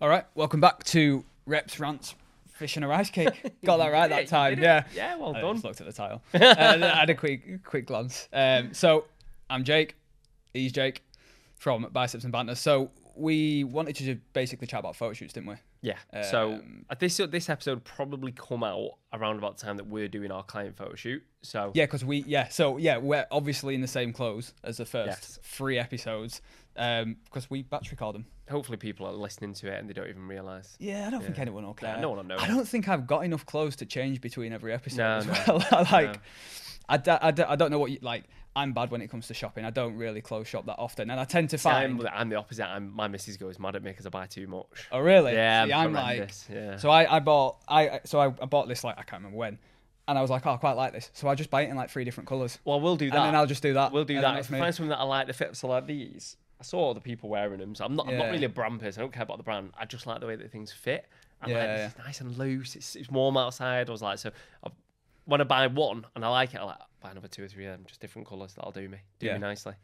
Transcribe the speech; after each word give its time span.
All 0.00 0.08
right, 0.08 0.24
welcome 0.34 0.60
back 0.60 0.84
to 0.84 1.24
Reps 1.46 1.80
Rants 1.80 2.14
Fish 2.52 2.76
and 2.76 2.84
a 2.84 2.88
Rice 2.88 3.08
Cake. 3.08 3.30
Got 3.64 3.78
that 3.78 3.88
right 3.88 4.08
that 4.10 4.28
time. 4.28 4.58
Yeah. 4.60 4.84
Yeah, 4.94 5.16
well 5.16 5.34
I 5.34 5.40
done. 5.40 5.54
just 5.54 5.64
looked 5.64 5.80
at 5.80 5.86
the 5.86 5.92
title. 5.92 6.22
uh, 6.34 6.38
I 6.38 6.98
had 7.00 7.08
a 7.10 7.14
quick 7.14 7.64
quick 7.64 7.86
glance. 7.86 8.28
Um, 8.32 8.74
so 8.74 9.06
I'm 9.48 9.64
Jake. 9.64 9.94
He's 10.52 10.72
Jake 10.72 11.02
from 11.58 11.88
Biceps 11.92 12.24
and 12.24 12.32
Banter. 12.32 12.54
So 12.54 12.90
we 13.16 13.64
wanted 13.64 13.96
to 13.96 14.16
basically 14.32 14.66
chat 14.66 14.80
about 14.80 14.94
photo 14.96 15.12
shoots, 15.14 15.32
didn't 15.32 15.48
we? 15.48 15.56
Yeah. 15.82 15.98
so 16.30 16.54
Um, 16.54 16.84
uh, 16.90 16.94
this 16.98 17.16
this 17.16 17.48
episode 17.48 17.84
probably 17.84 18.32
come 18.32 18.62
out 18.64 18.92
around 19.12 19.38
about 19.38 19.56
the 19.58 19.64
time 19.64 19.76
that 19.76 19.86
we're 19.86 20.08
doing 20.08 20.30
our 20.30 20.42
client 20.42 20.76
photo 20.76 20.94
shoot. 20.94 21.22
So 21.42 21.70
Yeah, 21.74 21.84
because 21.84 22.04
we 22.04 22.24
yeah. 22.26 22.48
So 22.48 22.76
yeah, 22.76 22.98
we're 22.98 23.26
obviously 23.30 23.74
in 23.74 23.80
the 23.80 23.86
same 23.88 24.12
clothes 24.12 24.52
as 24.64 24.76
the 24.78 24.84
first 24.86 25.06
Yes. 25.22 25.38
three 25.42 25.78
episodes 25.78 26.40
because 26.74 27.48
we 27.48 27.62
batch 27.62 27.90
record 27.90 28.14
them. 28.14 28.26
hopefully 28.50 28.76
people 28.76 29.06
are 29.06 29.12
listening 29.12 29.54
to 29.54 29.66
it 29.72 29.78
and 29.80 29.88
they 29.88 29.94
don't 29.94 30.08
even 30.08 30.26
realise. 30.28 30.76
Yeah, 30.78 31.06
I 31.06 31.10
don't 31.10 31.22
think 31.24 31.38
anyone 31.38 31.64
will 31.64 31.72
care. 31.74 31.96
no 31.98 32.10
one 32.10 32.18
will 32.18 32.24
know. 32.24 32.36
I 32.38 32.46
don't 32.46 32.68
think 32.68 32.86
I've 32.88 33.06
got 33.06 33.24
enough 33.24 33.46
clothes 33.46 33.76
to 33.76 33.86
change 33.86 34.20
between 34.20 34.52
every 34.52 34.72
episode 34.74 34.98
No, 34.98 35.16
as 35.16 35.26
no, 35.26 35.60
well. 35.72 35.86
like, 35.92 36.14
no. 36.14 36.20
I, 36.88 36.96
d- 36.98 37.10
I, 37.10 37.30
d- 37.30 37.42
I 37.42 37.56
don't 37.56 37.70
know 37.70 37.78
what 37.78 37.90
you 37.90 37.98
like. 38.02 38.24
I'm 38.54 38.72
bad 38.72 38.90
when 38.90 39.02
it 39.02 39.08
comes 39.10 39.26
to 39.28 39.34
shopping. 39.34 39.64
I 39.66 39.70
don't 39.70 39.96
really 39.96 40.20
close 40.22 40.46
shop 40.48 40.64
that 40.66 40.76
often, 40.78 41.10
and 41.10 41.20
I 41.20 41.24
tend 41.24 41.50
to 41.50 41.58
See, 41.58 41.68
I'm, 41.68 41.98
find. 41.98 42.08
I'm 42.12 42.28
the 42.30 42.36
opposite. 42.36 42.64
I'm, 42.64 42.90
my 42.94 43.06
missus 43.08 43.36
goes 43.36 43.58
mad 43.58 43.76
at 43.76 43.82
me 43.82 43.90
because 43.90 44.06
I 44.06 44.08
buy 44.08 44.26
too 44.26 44.46
much. 44.46 44.66
oh 44.92 45.00
really? 45.00 45.32
Yeah, 45.34 45.66
See, 45.66 45.72
I'm 45.72 45.88
I'm 45.88 45.92
like. 45.92 46.30
yeah. 46.50 46.76
So 46.78 46.88
I, 46.88 47.16
I 47.16 47.18
bought 47.20 47.56
I 47.68 48.00
so 48.04 48.18
I, 48.20 48.26
I 48.28 48.46
bought 48.46 48.68
this 48.68 48.82
like 48.84 48.98
I 48.98 49.02
can't 49.02 49.20
remember 49.20 49.36
when, 49.36 49.58
and 50.08 50.16
I 50.16 50.22
was 50.22 50.30
like, 50.30 50.46
oh, 50.46 50.52
I 50.52 50.56
quite 50.56 50.72
like 50.76 50.92
this. 50.94 51.10
So 51.12 51.28
I 51.28 51.34
just 51.34 51.50
buy 51.50 51.62
it 51.62 51.68
in 51.70 51.76
like 51.76 51.90
three 51.90 52.04
different 52.04 52.28
colours, 52.28 52.58
Well, 52.64 52.80
we'll 52.80 52.96
do 52.96 53.10
that. 53.10 53.16
and 53.16 53.26
then 53.26 53.34
I'll 53.34 53.46
just 53.46 53.62
do 53.62 53.74
that. 53.74 53.92
We'll 53.92 54.04
do 54.04 54.14
and 54.14 54.24
that. 54.24 54.38
If 54.38 54.52
I 54.54 54.58
find 54.58 54.74
something 54.74 54.88
that 54.90 55.00
I 55.00 55.04
like, 55.04 55.26
the 55.26 55.32
fits 55.34 55.62
are 55.64 55.66
like 55.68 55.86
these. 55.86 56.36
I 56.58 56.62
saw 56.62 56.92
other 56.92 57.00
people 57.00 57.28
wearing 57.28 57.60
them, 57.60 57.74
so 57.74 57.84
I'm 57.84 57.94
not. 57.94 58.08
I'm 58.08 58.16
not 58.16 58.30
really 58.30 58.44
a 58.46 58.48
brand 58.48 58.80
person. 58.80 59.02
I 59.02 59.04
don't 59.04 59.12
care 59.12 59.24
about 59.24 59.36
the 59.36 59.42
brand. 59.44 59.72
I 59.78 59.84
just 59.84 60.06
like 60.06 60.20
the 60.20 60.26
way 60.26 60.36
that 60.36 60.50
things 60.50 60.72
fit. 60.72 61.04
I'm 61.42 61.50
Yeah, 61.50 61.56
like, 61.58 61.66
yeah. 61.66 61.86
it's 61.88 61.98
nice 61.98 62.20
and 62.22 62.38
loose. 62.38 62.74
It's, 62.76 62.96
it's 62.96 63.10
warm 63.10 63.36
outside. 63.36 63.90
I 63.90 63.92
was 63.92 64.00
like, 64.00 64.18
so 64.18 64.30
I, 64.64 64.70
when 65.26 65.40
I 65.40 65.44
buy 65.44 65.66
one 65.66 66.06
and 66.14 66.24
I 66.24 66.28
like 66.28 66.54
it, 66.54 66.58
I 66.58 66.64
like 66.64 66.78
buy 67.00 67.10
another 67.10 67.28
two 67.28 67.44
or 67.44 67.48
three 67.48 67.66
of 67.66 67.72
them, 67.72 67.84
just 67.86 68.00
different 68.00 68.26
colours. 68.26 68.54
That'll 68.54 68.72
do 68.72 68.88
me. 68.88 68.98
Do 69.18 69.26
Yeah. 69.26 69.34
me 69.34 69.40
nicely. 69.40 69.74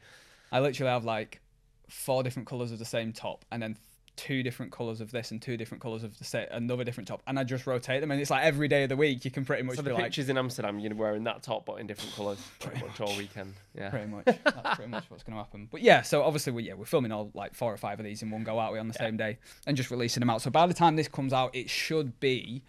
I 0.50 0.60
literally 0.60 0.90
have 0.90 1.04
like 1.04 1.40
four 1.88 2.22
different 2.22 2.48
colours 2.48 2.72
of 2.72 2.78
the 2.78 2.84
same 2.84 3.12
top, 3.12 3.44
and 3.50 3.62
then 3.62 3.76
two 4.14 4.42
different 4.42 4.70
colours 4.70 5.00
of 5.00 5.10
this 5.10 5.30
and 5.30 5.40
two 5.40 5.56
different 5.56 5.80
colours 5.82 6.04
of 6.04 6.18
the 6.18 6.24
same 6.24 6.46
another 6.50 6.84
different 6.84 7.08
top, 7.08 7.22
and 7.26 7.38
I 7.38 7.44
just 7.44 7.66
rotate 7.66 8.02
them, 8.02 8.10
and 8.10 8.20
it's 8.20 8.30
like 8.30 8.44
every 8.44 8.68
day 8.68 8.82
of 8.82 8.90
the 8.90 8.96
week 8.96 9.24
you 9.24 9.30
can 9.30 9.44
pretty 9.46 9.62
much 9.62 9.76
So 9.76 9.82
be 9.82 9.88
the 9.88 9.94
like 9.94 10.04
pictures 10.04 10.28
in 10.28 10.36
Amsterdam, 10.36 10.78
you're 10.78 10.94
wearing 10.94 11.24
that 11.24 11.42
top 11.42 11.64
but 11.64 11.80
in 11.80 11.86
different 11.86 12.14
colours 12.14 12.38
pretty 12.60 12.84
much 12.84 13.00
all 13.00 13.16
weekend. 13.16 13.54
Yeah. 13.74 13.88
pretty 13.88 14.06
much 14.08 14.26
that's 14.26 14.76
pretty 14.76 14.90
much 14.90 15.04
what's 15.08 15.22
going 15.22 15.32
to 15.36 15.42
happen. 15.42 15.66
But 15.72 15.80
yeah, 15.80 16.02
so 16.02 16.22
obviously 16.22 16.52
we 16.52 16.64
yeah 16.64 16.74
we're 16.74 16.84
filming 16.84 17.10
all 17.10 17.30
like 17.34 17.54
four 17.54 17.72
or 17.72 17.76
five 17.78 17.98
of 18.00 18.04
these 18.04 18.22
in 18.22 18.30
one 18.30 18.44
go, 18.44 18.58
aren't 18.58 18.74
we, 18.74 18.78
on 18.78 18.88
the 18.88 18.94
same 18.94 19.16
day, 19.16 19.38
and 19.66 19.78
just 19.78 19.90
releasing 19.90 20.20
them 20.20 20.28
out. 20.28 20.42
So 20.42 20.50
by 20.50 20.66
the 20.66 20.74
time 20.74 20.96
this 20.96 21.08
comes 21.08 21.32
out, 21.32 21.54
it 21.56 21.70
should 21.70 22.20
be 22.20 22.62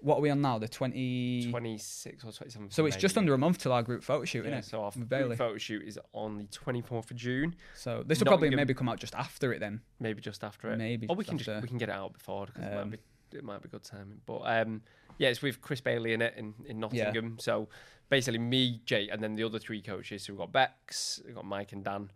what 0.00 0.18
are 0.18 0.20
we 0.20 0.30
on 0.30 0.40
now? 0.40 0.58
The 0.58 0.68
twenty. 0.68 1.50
26 1.50 2.24
or 2.24 2.32
27. 2.32 2.70
So 2.70 2.86
it's 2.86 2.96
just 2.96 3.16
under 3.18 3.32
a 3.34 3.38
month 3.38 3.58
till 3.58 3.72
our 3.72 3.82
group 3.82 4.02
photo 4.04 4.24
shoot, 4.24 4.44
Yeah, 4.44 4.50
isn't 4.50 4.58
it? 4.58 4.64
so 4.66 4.82
our 4.82 4.92
Bailey. 4.92 5.28
group 5.28 5.38
photo 5.38 5.58
shoot 5.58 5.82
is 5.86 5.98
on 6.12 6.36
the 6.38 6.44
24th 6.44 7.10
of 7.10 7.16
June, 7.16 7.56
So 7.74 8.02
this 8.06 8.18
will 8.18 8.26
probably 8.26 8.48
Nottingham. 8.48 8.56
maybe 8.66 8.74
come 8.74 8.88
out 8.88 8.98
just 8.98 9.14
after 9.14 9.52
it 9.52 9.60
then. 9.60 9.80
maybe 10.00 10.20
just 10.20 10.44
after 10.44 10.70
it. 10.70 10.76
Maybe 10.76 11.06
or 11.08 11.16
we 11.16 11.24
just 11.24 11.28
can 11.30 11.38
just 11.38 11.62
we 11.62 11.68
can 11.68 11.78
get 11.78 11.88
it 11.88 11.94
out 11.94 12.12
before 12.12 12.46
because 12.46 12.62
it, 12.64 12.72
Um, 12.74 12.90
might 12.90 13.00
be, 13.30 13.38
it 13.38 13.44
might 13.44 13.62
be 13.62 13.68
good 13.68 13.82
timing. 13.84 14.20
But 14.26 14.40
um, 14.44 14.82
yeah, 15.18 15.28
it's 15.28 15.40
with 15.42 15.60
Chris 15.60 15.80
Bailey 15.80 16.12
in 16.12 16.20
it 16.22 16.34
in, 16.36 16.54
in 16.66 16.78
Nottingham. 16.80 17.38
So 17.40 17.68
basically, 18.10 18.38
me, 18.38 18.80
Jay, 18.84 19.08
and 19.08 19.22
then 19.22 19.34
the 19.34 19.44
other 19.44 19.58
three 19.58 19.80
coaches. 19.82 20.24
So 20.24 20.32
we've 20.34 20.38
got 20.40 20.52
Bex, 20.52 21.20
we've 21.24 21.34
got 21.34 21.44
Mike 21.46 21.72
and 21.72 21.82
Dan. 21.84 22.10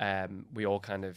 Um, 0.00 0.46
we 0.52 0.66
all 0.66 0.80
kind 0.80 1.04
of 1.04 1.16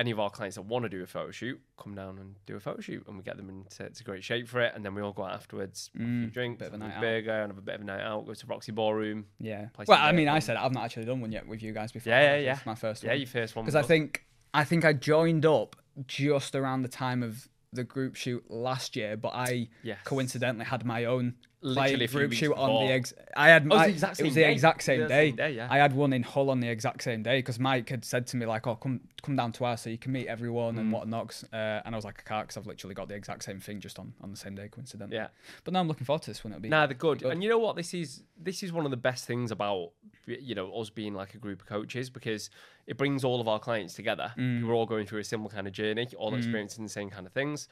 any 0.00 0.10
of 0.10 0.18
our 0.18 0.30
clients 0.30 0.56
that 0.56 0.62
want 0.62 0.82
to 0.84 0.88
do 0.88 1.02
a 1.02 1.06
photo 1.06 1.30
shoot 1.30 1.60
come 1.78 1.94
down 1.94 2.18
and 2.18 2.34
do 2.46 2.56
a 2.56 2.60
photo 2.60 2.80
shoot, 2.80 3.04
and 3.06 3.16
we 3.18 3.22
get 3.22 3.36
them 3.36 3.48
into 3.50 3.88
to 3.90 4.04
great 4.04 4.24
shape 4.24 4.48
for 4.48 4.60
it. 4.60 4.72
And 4.74 4.84
then 4.84 4.94
we 4.94 5.02
all 5.02 5.12
go 5.12 5.24
out 5.24 5.32
afterwards, 5.34 5.90
have 5.94 6.02
a 6.02 6.06
few 6.08 6.26
Mm, 6.28 6.32
drinks, 6.32 6.58
bit 6.58 6.68
of 6.68 6.74
a 6.74 6.78
night 6.78 6.94
out. 6.94 7.00
burger, 7.00 7.32
and 7.42 7.50
have 7.52 7.58
a 7.58 7.62
bit 7.62 7.74
of 7.76 7.80
a 7.82 7.84
night 7.84 8.00
out. 8.00 8.26
Go 8.26 8.32
to 8.34 8.46
Roxy 8.46 8.72
Ballroom. 8.72 9.26
Yeah. 9.38 9.68
Well, 9.86 9.98
I 10.00 10.12
mean, 10.12 10.28
I 10.28 10.38
said 10.38 10.56
I've 10.56 10.72
not 10.72 10.84
actually 10.84 11.04
done 11.04 11.20
one 11.20 11.32
yet 11.32 11.46
with 11.46 11.62
you 11.62 11.72
guys 11.72 11.92
before. 11.92 12.10
Yeah, 12.12 12.36
yeah, 12.36 12.40
yeah. 12.40 12.58
my 12.66 12.74
first 12.74 13.02
Yeah, 13.04 13.10
one. 13.10 13.18
your 13.18 13.26
first 13.28 13.54
one. 13.54 13.64
because 13.64 13.76
I 13.76 13.82
think 13.82 14.24
I 14.54 14.64
think 14.64 14.84
I 14.84 14.92
joined 14.94 15.44
up 15.46 15.76
just 16.06 16.54
around 16.54 16.82
the 16.82 16.88
time 16.88 17.22
of 17.22 17.48
the 17.72 17.84
group 17.84 18.16
shoot 18.16 18.44
last 18.50 18.96
year, 18.96 19.16
but 19.16 19.32
I 19.34 19.68
Yes. 19.82 19.98
coincidentally 20.04 20.64
had 20.64 20.84
my 20.84 21.04
own 21.04 21.34
Literally 21.62 22.06
group 22.06 22.32
shoot 22.32 22.54
on 22.54 22.86
the 22.86 22.90
ex. 22.92 23.12
I 23.36 23.50
had 23.50 23.64
Oh, 23.64 23.66
it 23.66 23.68
was 23.68 23.78
my, 23.80 23.84
the 23.86 23.92
exact 23.92 24.18
it 24.18 24.22
was 24.24 24.32
same 24.32 24.34
the 24.42 24.46
day. 24.48 24.52
exact 24.52 24.82
same 24.82 25.00
Yeah, 25.00 25.08
day. 25.08 25.26
same 25.28 25.36
day, 25.36 25.50
yeah. 25.52 25.68
I 25.70 25.76
had 25.76 25.94
one 25.94 26.14
in 26.14 26.22
Hull 26.22 26.48
on 26.48 26.60
the 26.60 26.68
exact 26.68 27.02
same 27.02 27.22
day 27.22 27.38
because 27.38 27.58
Mike 27.58 27.88
had 27.90 28.02
said 28.02 28.26
to 28.28 28.38
me 28.38 28.46
like, 28.46 28.66
"Oh, 28.66 28.76
come 28.76 29.02
come 29.22 29.36
down 29.36 29.52
to 29.52 29.66
us 29.66 29.82
so 29.82 29.90
you 29.90 29.98
can 29.98 30.10
meet 30.12 30.26
everyone 30.26 30.76
Mm. 30.76 30.80
and 30.80 30.92
whatnot." 30.92 31.44
Uh, 31.52 31.82
and 31.84 31.94
I 31.94 31.96
was 31.98 32.04
like, 32.06 32.18
"I 32.24 32.28
can't," 32.28 32.48
because 32.48 32.56
I've 32.56 32.66
literally 32.66 32.94
got 32.94 33.08
the 33.08 33.14
exact 33.14 33.44
same 33.44 33.60
thing 33.60 33.78
just 33.78 33.98
on, 33.98 34.14
on 34.22 34.30
the 34.30 34.38
same 34.38 34.54
day, 34.54 34.68
coincidentally. 34.68 35.16
Yeah. 35.18 35.28
But 35.64 35.74
now 35.74 35.80
I'm 35.80 35.88
looking 35.88 36.06
forward 36.06 36.22
to 36.22 36.30
this 36.30 36.42
one. 36.42 36.52
It'll 36.54 36.62
be 36.62 36.70
Nah, 36.70 36.86
they're 36.86 36.94
good. 36.96 37.20
good. 37.22 37.30
And 37.32 37.42
you 37.42 37.50
know 37.50 37.58
what? 37.58 37.76
This 37.76 37.92
is 37.92 38.22
this 38.38 38.62
is 38.62 38.72
one 38.72 38.86
of 38.86 38.90
the 38.90 38.96
best 38.96 39.26
things 39.26 39.50
about 39.50 39.90
you 40.26 40.54
know 40.54 40.72
us 40.72 40.88
being 40.88 41.12
like 41.12 41.34
a 41.34 41.38
group 41.38 41.60
of 41.60 41.66
coaches 41.66 42.08
because 42.08 42.48
it 42.90 42.96
brings 42.98 43.24
all 43.24 43.40
of 43.40 43.48
our 43.48 43.58
clients 43.58 43.94
together. 43.94 44.32
Mm. 44.36 44.66
We're 44.66 44.74
all 44.74 44.84
going 44.94 45.06
through 45.06 45.20
a 45.20 45.24
similar 45.24 45.48
kind 45.48 45.66
of 45.66 45.72
journey, 45.72 46.06
all 46.18 46.34
experiencing 46.34 46.84
the 46.84 46.90
same 46.90 47.08
kind 47.08 47.26
of 47.26 47.32
things. 47.32 47.68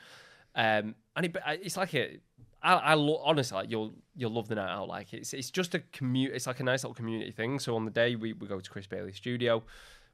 Um, 0.54 0.94
and 1.16 1.26
it, 1.26 1.36
it's 1.66 1.76
like 1.76 1.92
a, 1.94 2.18
I, 2.62 2.72
I 2.74 2.94
lo- 2.94 3.20
honestly 3.24 3.56
like 3.56 3.70
you'll 3.70 3.92
you'll 4.16 4.32
love 4.32 4.48
the 4.48 4.54
night 4.54 4.70
out. 4.72 4.88
Like 4.88 5.12
it's 5.12 5.34
it's 5.34 5.50
just 5.50 5.74
a 5.74 5.80
commute. 5.92 6.32
It's 6.34 6.46
like 6.46 6.60
a 6.60 6.64
nice 6.64 6.84
little 6.84 6.94
community 6.94 7.32
thing. 7.32 7.58
So 7.58 7.76
on 7.76 7.84
the 7.84 7.90
day 7.90 8.14
we, 8.16 8.32
we 8.32 8.46
go 8.46 8.60
to 8.60 8.70
Chris 8.70 8.86
Bailey's 8.86 9.16
studio. 9.16 9.62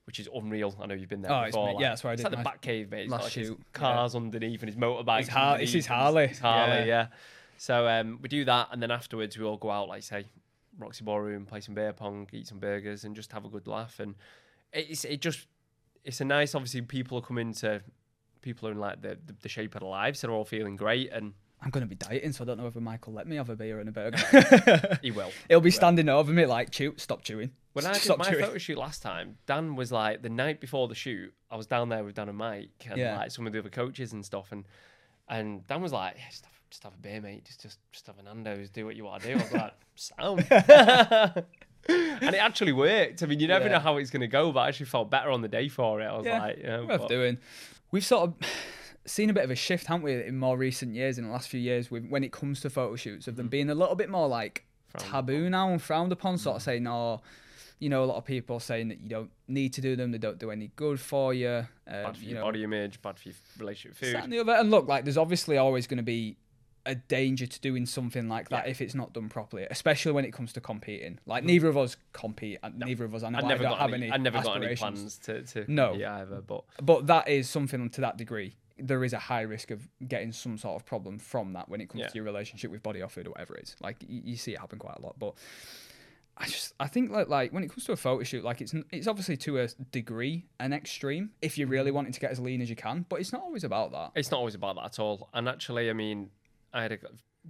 Which 0.06 0.20
is 0.20 0.28
unreal. 0.34 0.74
I 0.82 0.84
know 0.84 0.92
you've 0.92 1.08
been 1.08 1.22
there 1.22 1.32
Oh, 1.32 1.40
it's 1.44 1.56
before. 1.56 1.80
yeah, 1.80 1.88
that's 1.88 2.04
where 2.04 2.10
I 2.10 2.12
it's 2.12 2.22
did 2.22 2.30
like 2.30 2.38
the 2.38 2.44
back 2.44 2.60
cave, 2.60 2.90
mate. 2.90 3.04
It's 3.04 3.10
got 3.10 3.16
last 3.22 3.24
like 3.24 3.32
his 3.32 3.46
shoot, 3.48 3.58
yeah. 3.58 3.78
cars 3.80 4.14
underneath 4.14 4.60
and 4.60 4.68
his 4.68 4.76
motorbike. 4.76 5.20
It's 5.20 5.28
Har- 5.30 5.58
it's 5.58 5.72
his 5.72 5.86
Harley, 5.86 6.24
It's 6.24 6.40
Harley, 6.40 6.80
yeah. 6.80 6.84
yeah. 6.84 7.06
So 7.56 7.88
um, 7.88 8.18
we 8.20 8.28
do 8.28 8.44
that, 8.44 8.68
and 8.70 8.82
then 8.82 8.90
afterwards 8.90 9.38
we 9.38 9.46
all 9.46 9.56
go 9.56 9.70
out, 9.70 9.88
like 9.88 10.02
say, 10.02 10.26
Roxy 10.78 11.04
Ballroom, 11.04 11.46
play 11.46 11.60
some 11.62 11.74
beer 11.74 11.94
pong, 11.94 12.28
eat 12.34 12.46
some 12.46 12.58
burgers, 12.58 13.04
and 13.04 13.16
just 13.16 13.32
have 13.32 13.46
a 13.46 13.48
good 13.48 13.66
laugh. 13.66 13.98
And 13.98 14.14
it's 14.74 15.04
it 15.04 15.20
just 15.20 15.46
it's 16.04 16.20
a 16.20 16.24
nice. 16.24 16.54
Obviously, 16.54 16.82
people 16.82 17.18
are 17.18 17.22
coming 17.22 17.52
to 17.54 17.82
people 18.42 18.68
are 18.68 18.72
in 18.72 18.78
like 18.78 19.00
the, 19.00 19.16
the, 19.26 19.34
the 19.42 19.48
shape 19.48 19.74
of 19.74 19.80
their 19.80 19.88
lives, 19.88 20.20
so 20.20 20.26
they're 20.26 20.36
all 20.36 20.44
feeling 20.44 20.76
great, 20.76 21.10
and 21.12 21.32
I'm 21.62 21.70
going 21.70 21.80
to 21.82 21.88
be 21.88 21.94
dieting, 21.94 22.32
so 22.32 22.44
I 22.44 22.46
don't 22.46 22.58
know 22.58 22.64
whether 22.64 22.80
Mike 22.80 23.06
will 23.06 23.14
let 23.14 23.26
me 23.26 23.36
have 23.36 23.48
a 23.48 23.56
beer 23.56 23.80
and 23.80 23.88
a 23.88 23.92
burger. 23.92 24.98
he 25.02 25.10
will. 25.10 25.30
He'll 25.48 25.62
be 25.62 25.70
standing 25.70 26.10
over 26.10 26.30
me 26.30 26.44
like, 26.44 26.68
chew, 26.70 26.92
stop 26.98 27.22
chewing. 27.24 27.52
When 27.72 27.86
I 27.86 27.92
did 27.94 28.02
stop 28.02 28.18
my 28.18 28.28
chewing. 28.28 28.44
photo 28.44 28.58
shoot 28.58 28.76
last 28.76 29.00
time, 29.02 29.38
Dan 29.46 29.76
was 29.76 29.90
like 29.90 30.20
the 30.20 30.28
night 30.28 30.60
before 30.60 30.88
the 30.88 30.94
shoot. 30.94 31.32
I 31.50 31.56
was 31.56 31.66
down 31.66 31.88
there 31.88 32.04
with 32.04 32.16
Dan 32.16 32.28
and 32.28 32.36
Mike 32.36 32.84
and 32.90 32.98
Yeah. 32.98 33.16
like 33.16 33.30
some 33.30 33.46
of 33.46 33.54
the 33.54 33.60
other 33.60 33.70
coaches 33.70 34.12
and 34.12 34.22
stuff, 34.24 34.52
and 34.52 34.64
and 35.28 35.66
Dan 35.66 35.80
was 35.80 35.92
like, 35.92 36.16
yeah, 36.18 36.28
just, 36.30 36.44
have, 36.44 36.52
"Just 36.68 36.82
have 36.82 36.92
a 36.92 36.98
beer, 36.98 37.22
mate. 37.22 37.46
Just 37.46 37.62
just 37.62 37.78
just 37.92 38.06
have 38.08 38.18
a 38.18 38.22
Nando's. 38.22 38.68
Do 38.68 38.84
what 38.84 38.94
you 38.94 39.04
want 39.06 39.22
to 39.22 39.28
do." 39.28 39.40
I 39.40 39.42
was 39.42 39.52
like, 39.52 39.74
"Sound." 39.94 41.44
And 41.88 42.34
it 42.34 42.38
actually 42.38 42.72
worked. 42.72 43.22
I 43.22 43.26
mean, 43.26 43.40
you 43.40 43.46
never 43.48 43.66
Yeah. 43.66 43.72
know 43.72 43.78
how 43.80 43.96
it's 43.96 44.10
going 44.10 44.20
to 44.22 44.26
go, 44.28 44.52
but 44.52 44.60
I 44.60 44.68
actually 44.68 44.86
felt 44.86 45.10
better 45.10 45.30
on 45.30 45.40
the 45.42 45.48
day 45.48 45.68
for 45.68 46.00
it. 46.00 46.04
I 46.06 46.16
was 46.16 46.26
Yeah, 46.26 46.38
like, 46.40 46.56
you 46.58 46.62
know, 46.64 46.84
worth 46.86 47.00
but- 47.02 47.08
doing. 47.08 47.38
We've 47.90 48.04
sort 48.04 48.30
of 48.30 48.34
seen 49.06 49.30
a 49.30 49.32
bit 49.32 49.44
of 49.44 49.50
a 49.50 49.54
shift, 49.54 49.86
haven't 49.86 50.02
we, 50.02 50.14
in 50.24 50.38
more 50.38 50.56
recent 50.56 50.94
years, 50.94 51.18
in 51.18 51.24
the 51.26 51.30
last 51.30 51.48
few 51.48 51.60
years, 51.60 51.90
with 51.90 52.06
when 52.08 52.24
it 52.24 52.32
comes 52.32 52.60
to 52.62 52.70
photo 52.70 52.96
shoots, 52.96 53.28
of 53.28 53.36
them 53.36 53.48
being 53.48 53.70
a 53.70 53.74
little 53.74 53.94
bit 53.94 54.08
more 54.10 54.26
like. 54.28 54.64
Frowned 54.88 55.10
taboo 55.10 55.50
now 55.50 55.70
and 55.70 55.82
frowned 55.82 56.12
upon, 56.12 56.38
sort 56.38 56.56
of 56.56 56.62
saying, 56.62 56.86
"Oh, 56.86 57.20
you 57.80 57.88
know, 57.88 58.04
a 58.04 58.06
lot 58.06 58.16
of 58.16 58.24
people 58.24 58.60
saying 58.60 58.88
that 58.88 59.00
you 59.00 59.08
don't 59.08 59.30
need 59.48 59.72
to 59.74 59.80
do 59.80 59.96
them; 59.96 60.12
they 60.12 60.18
don't 60.18 60.38
do 60.38 60.50
any 60.52 60.70
good 60.76 61.00
for 61.00 61.34
you." 61.34 61.48
Uh, 61.48 61.66
bad 61.86 62.16
for 62.16 62.22
you 62.22 62.30
your 62.30 62.38
know, 62.38 62.44
body 62.46 62.62
image, 62.62 63.02
bad 63.02 63.18
for 63.18 63.28
your 63.28 63.34
relationship 63.58 64.00
with 64.00 64.10
food. 64.12 64.20
and 64.22 64.32
the 64.32 64.38
other. 64.38 64.52
And 64.52 64.70
look, 64.70 64.86
like, 64.86 65.02
there's 65.04 65.18
obviously 65.18 65.56
always 65.58 65.86
going 65.88 65.96
to 65.98 66.04
be 66.04 66.36
a 66.86 66.94
danger 66.94 67.46
to 67.46 67.60
doing 67.60 67.86
something 67.86 68.28
like 68.28 68.48
that 68.50 68.66
Yeah. 68.66 68.70
if 68.70 68.80
it's 68.80 68.94
not 68.94 69.12
done 69.12 69.28
properly, 69.28 69.66
especially 69.70 70.12
when 70.12 70.24
it 70.24 70.32
comes 70.32 70.52
to 70.54 70.60
competing. 70.60 71.18
Like, 71.26 71.40
mm-hmm. 71.40 71.48
neither 71.48 71.68
of 71.68 71.76
us 71.76 71.96
compete, 72.12 72.58
and 72.62 72.78
neither 72.78 73.04
of 73.04 73.14
us. 73.14 73.22
I 73.22 73.30
know 73.30 73.38
I 73.38 73.42
I 73.42 73.48
never 73.48 73.62
don't 73.62 73.72
got 73.72 73.80
have 73.80 73.92
any, 73.92 74.06
any. 74.06 74.12
I 74.12 74.16
never 74.18 74.42
got 74.42 74.56
any 74.56 74.66
aspirations. 74.66 75.18
plans 75.18 75.46
to, 75.46 75.64
to 75.64 75.72
No. 75.72 75.94
either, 75.94 76.40
but 76.40 76.64
but 76.82 77.06
that 77.06 77.28
is 77.28 77.48
something 77.48 77.88
to 77.90 78.00
that 78.02 78.16
degree. 78.16 78.56
There 78.76 79.04
is 79.04 79.12
a 79.12 79.18
high 79.18 79.42
risk 79.42 79.70
of 79.70 79.88
getting 80.06 80.32
some 80.32 80.58
sort 80.58 80.76
of 80.80 80.84
problem 80.84 81.18
from 81.18 81.52
that 81.52 81.68
when 81.68 81.80
it 81.80 81.88
comes 81.88 82.02
Yeah. 82.02 82.08
to 82.08 82.14
your 82.16 82.24
relationship 82.24 82.70
with 82.70 82.82
body 82.82 83.00
or 83.02 83.08
food 83.08 83.26
or 83.26 83.30
whatever 83.30 83.56
it 83.56 83.64
is. 83.64 83.76
Like 83.80 83.96
you, 84.06 84.20
you 84.24 84.36
see 84.36 84.52
it 84.52 84.58
happen 84.58 84.78
quite 84.78 84.96
a 84.96 85.02
lot. 85.02 85.16
But 85.18 85.34
I 86.36 86.46
just 86.46 86.74
I 86.80 86.88
think 86.88 87.10
like 87.10 87.28
like 87.28 87.52
when 87.52 87.62
it 87.62 87.70
comes 87.70 87.84
to 87.84 87.92
a 87.92 87.96
photo 87.96 88.22
shoot, 88.24 88.44
like 88.44 88.60
it's 88.60 88.74
it's 88.90 89.06
obviously 89.06 89.36
to 89.38 89.60
a 89.60 89.68
degree 89.92 90.46
an 90.58 90.72
extreme 90.72 91.30
if 91.40 91.56
you're 91.56 91.68
really 91.68 91.90
mm-hmm. 91.90 91.96
wanting 91.96 92.12
to 92.12 92.20
get 92.20 92.32
as 92.32 92.40
lean 92.40 92.60
as 92.60 92.68
you 92.68 92.76
can. 92.76 93.06
But 93.08 93.20
it's 93.20 93.32
not 93.32 93.42
always 93.42 93.64
about 93.64 93.92
that. 93.92 94.10
It's 94.16 94.30
not 94.30 94.38
always 94.38 94.56
about 94.56 94.74
that 94.76 94.84
at 94.86 94.98
all. 94.98 95.28
And 95.32 95.48
actually, 95.48 95.88
I 95.88 95.92
mean, 95.92 96.30
I 96.74 96.82
had 96.82 96.92
a, 96.92 96.98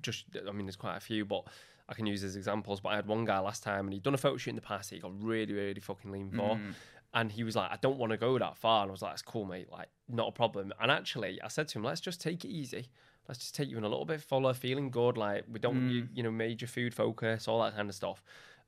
just, 0.01 0.27
I 0.47 0.53
mean, 0.53 0.67
there's 0.67 0.77
quite 0.77 0.97
a 0.97 1.01
few, 1.01 1.25
but 1.25 1.45
I 1.89 1.95
can 1.95 2.07
use 2.07 2.23
as 2.23 2.37
examples. 2.37 2.81
But 2.81 2.91
I 2.91 2.97
had 2.97 3.07
one 3.07 3.25
guy 3.25 3.39
last 3.41 3.63
time, 3.63 3.87
and 3.87 3.93
he'd 3.93 4.03
done 4.03 4.15
a 4.15 4.19
photo 4.19 4.37
shoot 4.37 4.51
in 4.51 4.57
the 4.57 4.63
past. 4.63 4.91
He 4.91 4.99
got 4.99 5.13
really, 5.23 5.53
really 5.53 5.81
fucking 5.81 6.11
lean 6.11 6.31
for, 6.31 6.57
mm. 6.57 6.75
and 7.15 7.33
he 7.33 7.43
was 7.45 7.57
like, 7.57 7.71
"I 7.71 7.79
don't 7.81 7.99
want 7.99 8.13
to 8.13 8.17
go 8.17 8.39
that 8.39 8.57
far." 8.57 8.83
And 8.83 8.91
I 8.91 8.93
was 8.93 9.03
like, 9.03 9.13
"That's 9.13 9.23
cool, 9.23 9.45
mate. 9.45 9.71
Like, 9.71 9.89
not 10.09 10.29
a 10.29 10.33
problem." 10.33 10.73
And 10.81 10.91
actually, 10.91 11.41
I 11.43 11.49
said 11.49 11.69
to 11.69 11.79
him, 11.79 11.85
"Let's 11.85 12.01
just 12.01 12.21
take 12.21 12.45
it 12.45 12.49
easy. 12.49 12.89
Let's 13.29 13.41
just 13.41 13.55
take 13.55 13.69
you 13.69 13.79
in 13.79 13.85
a 13.85 13.89
little 13.89 14.05
bit 14.05 14.21
fuller, 14.21 14.53
feeling 14.53 14.91
good. 14.91 15.17
Like, 15.17 15.45
we 15.51 15.59
don't, 15.59 15.77
want 15.77 15.91
you, 15.91 16.03
mm. 16.03 16.09
you 16.15 16.23
know, 16.23 16.31
major 16.31 16.67
food 16.67 16.95
focus, 16.95 17.49
all 17.49 17.63
that 17.63 17.75
kind 17.75 17.89
of 17.89 17.95
stuff." 17.95 18.23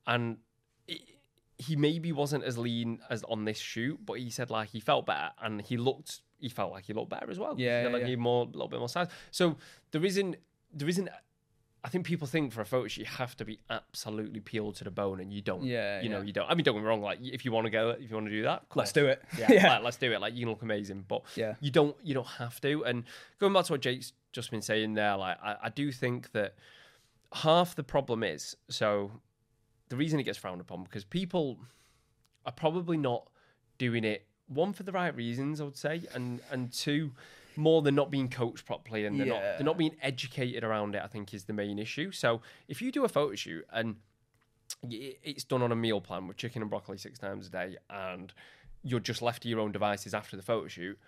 And 0.07 0.39
it, 0.87 1.01
he 1.59 1.75
maybe 1.75 2.13
wasn't 2.13 2.45
as 2.45 2.59
lean 2.59 3.01
as 3.09 3.23
on 3.25 3.45
this 3.45 3.59
shoot, 3.59 3.99
but 4.05 4.15
he 4.15 4.31
said 4.31 4.51
like 4.51 4.71
he 4.71 4.81
felt 4.81 5.07
better 5.07 5.31
and 5.41 5.63
he 5.63 5.77
looked 5.77 6.21
he 6.39 6.49
felt 6.49 6.73
like 6.73 6.85
he 6.85 6.93
looked 6.93 7.11
better 7.11 7.31
as 7.31 7.39
well. 7.39 7.55
Yeah, 7.57 7.85
yeah, 7.85 7.89
like 7.89 8.03
yeah. 8.03 8.09
he 8.09 8.17
more, 8.17 8.45
a 8.45 8.49
little 8.49 8.69
bit 8.69 8.79
more 8.79 8.89
size. 8.89 9.09
So 9.31 9.57
there 9.93 10.05
isn't, 10.05 10.37
there 10.73 10.89
isn't. 10.89 11.09
I 11.85 11.89
think 11.89 12.05
people 12.05 12.27
think 12.27 12.53
for 12.53 12.61
a 12.63 12.65
photo 12.65 12.89
shoot 12.89 13.03
you 13.03 13.07
have 13.07 13.37
to 13.37 13.45
be 13.45 13.61
absolutely 13.71 14.41
peeled 14.41 14.75
to 14.77 14.85
the 14.85 14.91
bone, 14.91 15.21
and 15.21 15.33
you 15.33 15.41
don't. 15.41 15.63
Yeah, 15.63 16.01
you 16.01 16.09
know 16.09 16.21
you 16.21 16.33
don't. 16.33 16.51
I 16.51 16.55
mean, 16.55 16.65
don't 16.65 16.75
get 16.75 16.83
me 16.83 16.89
wrong. 16.89 17.01
Like 17.01 17.19
if 17.23 17.45
you 17.45 17.53
want 17.53 17.67
to 17.67 17.71
go, 17.71 17.91
if 17.91 18.11
you 18.11 18.17
want 18.17 18.27
to 18.27 18.33
do 18.33 18.43
that, 18.43 18.65
Let's 18.75 18.93
do 18.93 19.07
it. 19.07 19.23
Yeah, 19.39 19.47
yeah. 19.53 19.75
like, 19.75 19.83
let's 19.85 19.97
do 19.97 20.13
it. 20.13 20.21
Like 20.21 20.35
you 20.35 20.41
can 20.41 20.49
look 20.51 20.63
amazing, 20.63 21.05
but 21.07 21.23
Yeah. 21.37 21.55
you 21.61 21.71
don't 21.71 21.97
you 22.03 22.15
don't 22.15 22.27
have 22.27 22.61
to. 22.63 22.85
And 22.85 23.05
going 23.39 23.53
back 23.53 23.67
to 23.67 23.73
what 23.73 23.83
Jake's 23.83 24.13
just 24.33 24.51
been 24.51 24.63
saying 24.63 24.95
there, 24.95 25.17
like 25.17 25.39
I, 25.43 25.57
I 25.65 25.69
do 25.69 25.93
think 25.93 26.33
that 26.33 26.57
half 27.33 27.75
the 27.75 27.85
problem 27.85 28.23
is 28.23 28.57
so 28.69 29.11
the 29.89 29.97
reason 29.97 30.19
it 30.19 30.25
gets 30.25 30.39
frowned 30.39 30.61
upon 30.61 30.85
because 30.85 31.05
people 31.05 31.59
are 32.45 32.53
probably 32.53 32.97
not 32.97 33.29
doing 33.79 34.05
it 34.05 34.27
one 34.49 34.73
for 34.73 34.83
the 34.83 34.93
right 34.93 35.15
reasons, 35.15 35.61
I 35.61 35.65
would 35.65 35.77
say, 35.77 36.03
and 36.15 36.41
and 36.51 36.73
two 36.73 37.13
more 37.57 37.81
than 37.83 37.95
not 37.95 38.11
being 38.11 38.29
coached 38.29 38.67
properly 38.67 39.07
and 39.07 39.19
they're 39.19 39.27
not 39.27 39.41
they're 39.41 39.65
not 39.65 39.79
being 39.79 39.97
educated 40.03 40.63
around 40.63 40.95
it. 40.95 41.03
I 41.03 41.07
think 41.07 41.33
is 41.33 41.45
the 41.45 41.53
main 41.53 41.79
issue. 41.79 42.13
So 42.13 42.43
if 42.69 42.83
you 42.83 42.93
do 42.93 43.05
a 43.05 43.09
photo 43.09 43.35
shoot 43.35 43.65
and 43.73 43.97
it's 44.91 45.45
done 45.45 45.63
on 45.63 45.73
a 45.73 45.77
meal 45.77 46.01
plan 46.01 46.27
with 46.29 46.37
chicken 46.37 46.61
and 46.63 46.71
broccoli 46.71 46.99
six 46.99 47.19
times 47.19 47.47
a 47.47 47.51
day 47.51 47.77
and 47.89 48.33
you're 48.83 49.01
just 49.01 49.23
left 49.23 49.43
to 49.43 49.49
your 49.49 49.59
own 49.61 49.73
devices 49.73 50.13
after 50.13 50.37
the 50.37 50.43
photo 50.43 50.69
shoot 50.69 50.99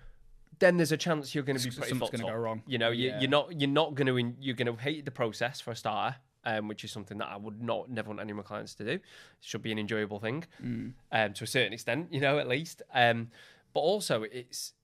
then 0.58 0.78
there's 0.78 0.90
a 0.90 0.96
chance 0.96 1.34
you're 1.34 1.44
going 1.44 1.58
to 1.58 1.62
be 1.62 1.70
pretty 1.70 1.90
Something's 1.90 2.22
gonna 2.22 2.32
go 2.32 2.38
wrong. 2.38 2.62
You 2.66 2.78
know, 2.78 2.90
you, 2.90 3.10
Yeah. 3.10 3.20
you're 3.20 3.30
not 3.30 3.60
you're 3.60 3.68
not 3.70 3.94
going 3.94 4.06
to 4.06 4.34
you're 4.40 4.56
going 4.56 4.74
to 4.74 4.82
hate 4.82 5.04
the 5.04 5.10
process 5.10 5.60
for 5.60 5.70
a 5.72 5.76
starter, 5.76 6.16
um, 6.44 6.68
which 6.68 6.84
is 6.84 6.92
something 6.92 7.18
that 7.18 7.28
I 7.28 7.36
would 7.36 7.62
not 7.62 7.90
never 7.90 8.08
want 8.08 8.20
any 8.20 8.30
of 8.30 8.36
my 8.36 8.42
clients 8.42 8.74
to 8.76 8.84
do. 8.84 8.90
It 8.92 9.02
should 9.40 9.62
be 9.62 9.72
an 9.72 9.78
enjoyable 9.78 10.18
thing, 10.20 10.44
Mm. 10.62 10.92
um, 11.12 11.32
to 11.34 11.44
a 11.44 11.46
certain 11.46 11.72
extent, 11.72 12.12
you 12.12 12.20
know, 12.20 12.38
at 12.38 12.48
least. 12.48 12.82
Um, 12.94 13.30
but 13.74 13.80
also 13.80 14.22
it's 14.22 14.74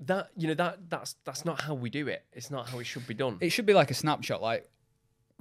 that 0.00 0.30
you 0.36 0.48
know 0.48 0.54
that 0.54 0.78
that's 0.88 1.16
that's 1.24 1.44
not 1.44 1.60
how 1.60 1.74
we 1.74 1.90
do 1.90 2.08
it. 2.08 2.24
It's 2.32 2.50
not 2.50 2.68
how 2.68 2.78
it 2.78 2.84
should 2.84 3.06
be 3.06 3.14
done. 3.14 3.36
It 3.40 3.50
should 3.50 3.66
be 3.66 3.74
like 3.74 3.90
a 3.90 3.94
snapshot, 3.94 4.40
like 4.42 4.68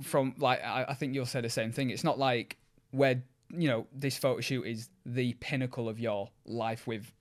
from 0.02 0.36
like 0.38 0.64
I, 0.64 0.86
I 0.90 0.94
think 0.94 1.16
you'll 1.16 1.26
say 1.26 1.42
the 1.42 1.50
same 1.50 1.72
thing. 1.72 1.90
It's 1.90 2.04
not 2.04 2.20
like 2.20 2.58
where 2.92 3.22
you 3.52 3.68
know 3.70 3.88
this 3.94 4.18
photo 4.18 4.42
shoot 4.42 4.64
is 4.64 4.90
the 5.06 5.34
pinnacle 5.40 5.90
of 5.90 6.00
your 6.00 6.30
life 6.46 6.86
with 6.88 7.12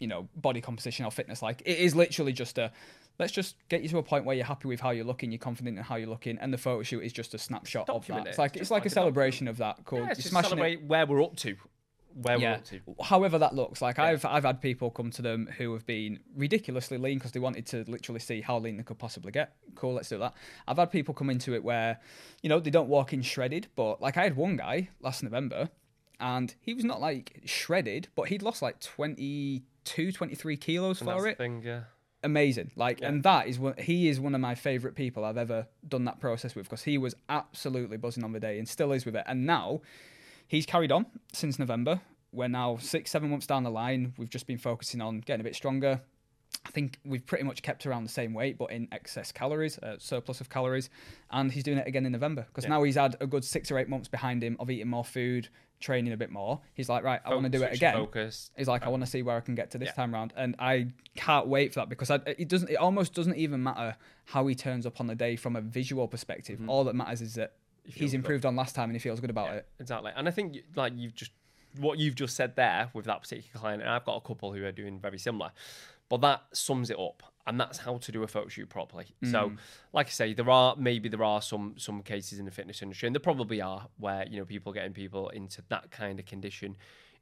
you 0.00 0.06
know 0.08 0.28
body 0.36 0.60
composition 0.60 1.04
or 1.04 1.10
fitness. 1.10 1.42
Like 1.42 1.62
it 1.66 1.78
is 1.78 1.94
literally 1.94 2.32
just 2.32 2.58
a 2.58 2.72
let's 3.18 3.32
just 3.32 3.56
get 3.68 3.82
you 3.82 3.88
to 3.90 3.98
a 3.98 4.02
point 4.02 4.24
where 4.24 4.36
you're 4.36 4.44
happy 4.46 4.68
with 4.68 4.80
how 4.80 4.90
you're 4.90 5.04
looking, 5.04 5.30
you're 5.32 5.38
confident 5.38 5.78
in 5.78 5.84
how 5.84 5.96
you're 5.96 6.08
looking, 6.08 6.38
and 6.38 6.52
the 6.52 6.58
photo 6.58 6.82
shoot 6.82 7.00
is 7.00 7.12
just 7.12 7.34
a 7.34 7.38
snapshot 7.38 7.88
of 7.88 8.06
that. 8.06 8.26
it. 8.26 8.28
It's 8.30 8.38
like 8.38 8.52
Just 8.52 8.62
it's 8.62 8.70
like, 8.70 8.82
like 8.82 8.86
a 8.86 8.90
celebration 8.94 9.48
of 9.48 9.58
that. 9.58 9.78
Cool. 9.84 10.00
yeah, 10.00 10.14
just 10.14 10.28
smashing 10.28 10.58
it 10.58 10.82
where 10.86 11.06
we're 11.06 11.22
up 11.22 11.36
to, 11.36 11.56
where 12.22 12.38
we're 12.38 12.52
up 12.52 12.64
to. 12.64 12.80
However 13.02 13.38
that 13.38 13.54
looks, 13.54 13.80
like 13.82 13.98
I've 13.98 14.24
I've 14.24 14.44
had 14.44 14.60
people 14.60 14.90
come 14.90 15.10
to 15.12 15.22
them 15.22 15.48
who 15.58 15.72
have 15.74 15.86
been 15.86 16.20
ridiculously 16.34 16.98
lean 16.98 17.18
because 17.18 17.32
they 17.32 17.40
wanted 17.40 17.66
to 17.66 17.84
literally 17.88 18.20
see 18.20 18.40
how 18.40 18.58
lean 18.58 18.76
they 18.76 18.82
could 18.82 18.98
possibly 18.98 19.32
get. 19.32 19.54
Cool, 19.74 19.94
let's 19.94 20.08
do 20.08 20.18
that. 20.18 20.34
I've 20.66 20.76
had 20.78 20.90
people 20.90 21.14
come 21.14 21.30
into 21.30 21.54
it 21.54 21.62
where, 21.64 22.00
you 22.42 22.48
know, 22.48 22.60
they 22.60 22.70
don't 22.70 22.88
walk 22.88 23.12
in 23.12 23.22
shredded, 23.22 23.68
but 23.76 24.00
like 24.00 24.16
I 24.16 24.22
had 24.24 24.36
one 24.36 24.56
guy 24.56 24.88
last 25.00 25.22
November 25.22 25.68
and 26.18 26.54
he 26.60 26.72
was 26.72 26.84
not 26.84 27.00
like 27.00 27.42
shredded, 27.44 28.08
but 28.14 28.28
he'd 28.28 28.40
lost 28.42 28.62
like 28.62 28.80
22, 28.80 30.12
23 30.12 30.56
kilos 30.56 31.00
And 31.02 31.10
for 31.10 31.26
it. 31.26 31.36
thing, 31.38 31.62
yeah. 31.64 31.80
Amazing. 32.22 32.72
Like, 32.76 33.00
and 33.02 33.22
that 33.22 33.46
is 33.46 33.58
what 33.58 33.78
he 33.80 34.08
is 34.08 34.18
one 34.18 34.34
of 34.34 34.40
my 34.40 34.54
favorite 34.54 34.94
people 34.94 35.24
I've 35.24 35.36
ever 35.36 35.66
done 35.86 36.04
that 36.06 36.18
process 36.18 36.54
with 36.54 36.64
because 36.66 36.82
he 36.82 36.98
was 36.98 37.14
absolutely 37.28 37.96
buzzing 37.98 38.24
on 38.24 38.32
the 38.32 38.40
day 38.40 38.58
and 38.58 38.68
still 38.68 38.92
is 38.92 39.04
with 39.04 39.14
it. 39.16 39.24
And 39.26 39.46
now 39.46 39.82
he's 40.48 40.66
carried 40.66 40.90
on 40.90 41.06
since 41.32 41.58
November. 41.58 42.00
We're 42.32 42.48
now 42.48 42.78
six, 42.78 43.10
seven 43.10 43.30
months 43.30 43.46
down 43.46 43.62
the 43.62 43.70
line. 43.70 44.14
We've 44.18 44.30
just 44.30 44.46
been 44.46 44.58
focusing 44.58 45.00
on 45.00 45.20
getting 45.20 45.40
a 45.40 45.44
bit 45.44 45.54
stronger. 45.54 46.00
I 46.64 46.70
think 46.70 46.98
we've 47.04 47.24
pretty 47.24 47.44
much 47.44 47.62
kept 47.62 47.86
around 47.86 48.04
the 48.04 48.10
same 48.10 48.32
weight, 48.34 48.58
but 48.58 48.70
in 48.72 48.88
excess 48.90 49.30
calories, 49.30 49.78
uh, 49.78 49.96
surplus 49.98 50.40
of 50.40 50.48
calories. 50.48 50.90
And 51.30 51.52
he's 51.52 51.62
doing 51.62 51.78
it 51.78 51.86
again 51.86 52.06
in 52.06 52.12
November 52.12 52.46
because 52.48 52.64
Yeah. 52.64 52.70
now 52.70 52.82
he's 52.82 52.96
had 52.96 53.16
a 53.20 53.26
good 53.26 53.44
six 53.44 53.70
or 53.70 53.78
eight 53.78 53.88
months 53.88 54.08
behind 54.08 54.42
him 54.42 54.56
of 54.58 54.70
eating 54.70 54.88
more 54.88 55.04
food, 55.04 55.48
training 55.80 56.12
a 56.12 56.16
bit 56.16 56.30
more. 56.30 56.60
He's 56.74 56.88
like, 56.88 57.04
right, 57.04 57.20
I 57.24 57.30
want 57.34 57.44
to 57.44 57.58
do 57.58 57.62
it 57.62 57.72
again. 57.74 57.94
Focus. 57.94 58.50
He's 58.56 58.68
like, 58.68 58.84
I 58.84 58.88
want 58.88 59.04
to 59.04 59.10
see 59.10 59.22
where 59.22 59.36
I 59.36 59.40
can 59.40 59.54
get 59.54 59.70
to 59.72 59.78
this 59.78 59.88
Yeah. 59.88 59.92
time 59.92 60.12
round, 60.14 60.32
and 60.36 60.54
I 60.58 60.88
can't 61.14 61.46
wait 61.46 61.74
for 61.74 61.80
that 61.80 61.88
because 61.88 62.10
I, 62.10 62.20
it 62.26 62.48
doesn't. 62.48 62.70
It 62.70 62.76
almost 62.76 63.14
doesn't 63.14 63.36
even 63.36 63.62
matter 63.62 63.96
how 64.24 64.46
he 64.46 64.54
turns 64.54 64.86
up 64.86 65.00
on 65.00 65.06
the 65.06 65.14
day 65.14 65.36
from 65.36 65.56
a 65.56 65.60
visual 65.60 66.08
perspective. 66.08 66.58
Mm-hmm. 66.58 66.70
All 66.70 66.84
that 66.84 66.94
matters 66.94 67.20
is 67.20 67.34
that 67.34 67.52
he's 67.84 68.10
good. 68.10 68.16
improved 68.18 68.44
on 68.44 68.56
last 68.56 68.74
time 68.74 68.90
and 68.90 68.94
he 68.94 68.98
feels 68.98 69.20
good 69.20 69.30
about 69.30 69.54
it. 69.54 69.66
Exactly. 69.78 70.12
And 70.16 70.26
I 70.26 70.30
think 70.30 70.56
like 70.74 70.92
you've 70.96 71.14
just 71.14 71.30
what 71.78 71.98
you've 71.98 72.14
just 72.14 72.34
said 72.36 72.56
there 72.56 72.90
with 72.94 73.04
that 73.04 73.22
particular 73.22 73.60
client, 73.60 73.82
and 73.82 73.90
I've 73.90 74.04
got 74.04 74.16
a 74.16 74.20
couple 74.20 74.52
who 74.52 74.64
are 74.64 74.72
doing 74.72 74.98
very 74.98 75.18
similar, 75.18 75.50
but 76.08 76.20
that 76.22 76.42
sums 76.52 76.90
it 76.90 76.98
up. 76.98 77.22
And 77.48 77.60
that's 77.60 77.78
how 77.78 77.98
to 77.98 78.10
do 78.12 78.22
a 78.24 78.26
photo 78.26 78.48
shoot 78.48 78.68
properly. 78.68 79.06
So, 79.30 79.52
like 79.92 80.08
I 80.08 80.10
say, 80.10 80.34
there 80.34 80.50
are 80.50 80.74
maybe 80.76 81.08
there 81.08 81.22
are 81.22 81.40
some 81.40 81.74
some 81.78 82.02
cases 82.02 82.38
in 82.40 82.44
the 82.44 82.50
fitness 82.50 82.82
industry, 82.82 83.06
and 83.06 83.14
there 83.14 83.20
probably 83.20 83.60
are 83.60 83.86
where 83.98 84.26
you 84.28 84.38
know 84.38 84.44
people 84.44 84.72
are 84.72 84.74
getting 84.74 84.92
people 84.92 85.28
into 85.28 85.62
that 85.68 85.90
kind 85.92 86.18
of 86.18 86.26
condition 86.26 86.76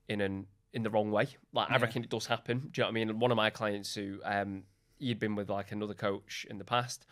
in 0.08 0.20
an 0.22 0.46
in 0.72 0.82
the 0.82 0.90
wrong 0.90 1.10
way. 1.10 1.28
Like 1.52 1.70
I 1.70 1.76
reckon 1.76 2.02
it 2.04 2.08
does 2.10 2.26
happen. 2.26 2.68
Do 2.72 2.80
you 2.80 2.82
know 2.82 2.86
what 2.86 2.90
I 3.00 3.04
mean? 3.04 3.18
One 3.20 3.30
of 3.30 3.36
my 3.36 3.50
clients 3.50 3.94
who 3.94 4.18
um 4.24 4.62
he'd 4.98 5.18
been 5.18 5.34
with 5.34 5.50
like 5.50 5.72
another 5.72 5.92
coach 5.94 6.46
in 6.48 6.56
the 6.56 6.64
past, 6.64 7.04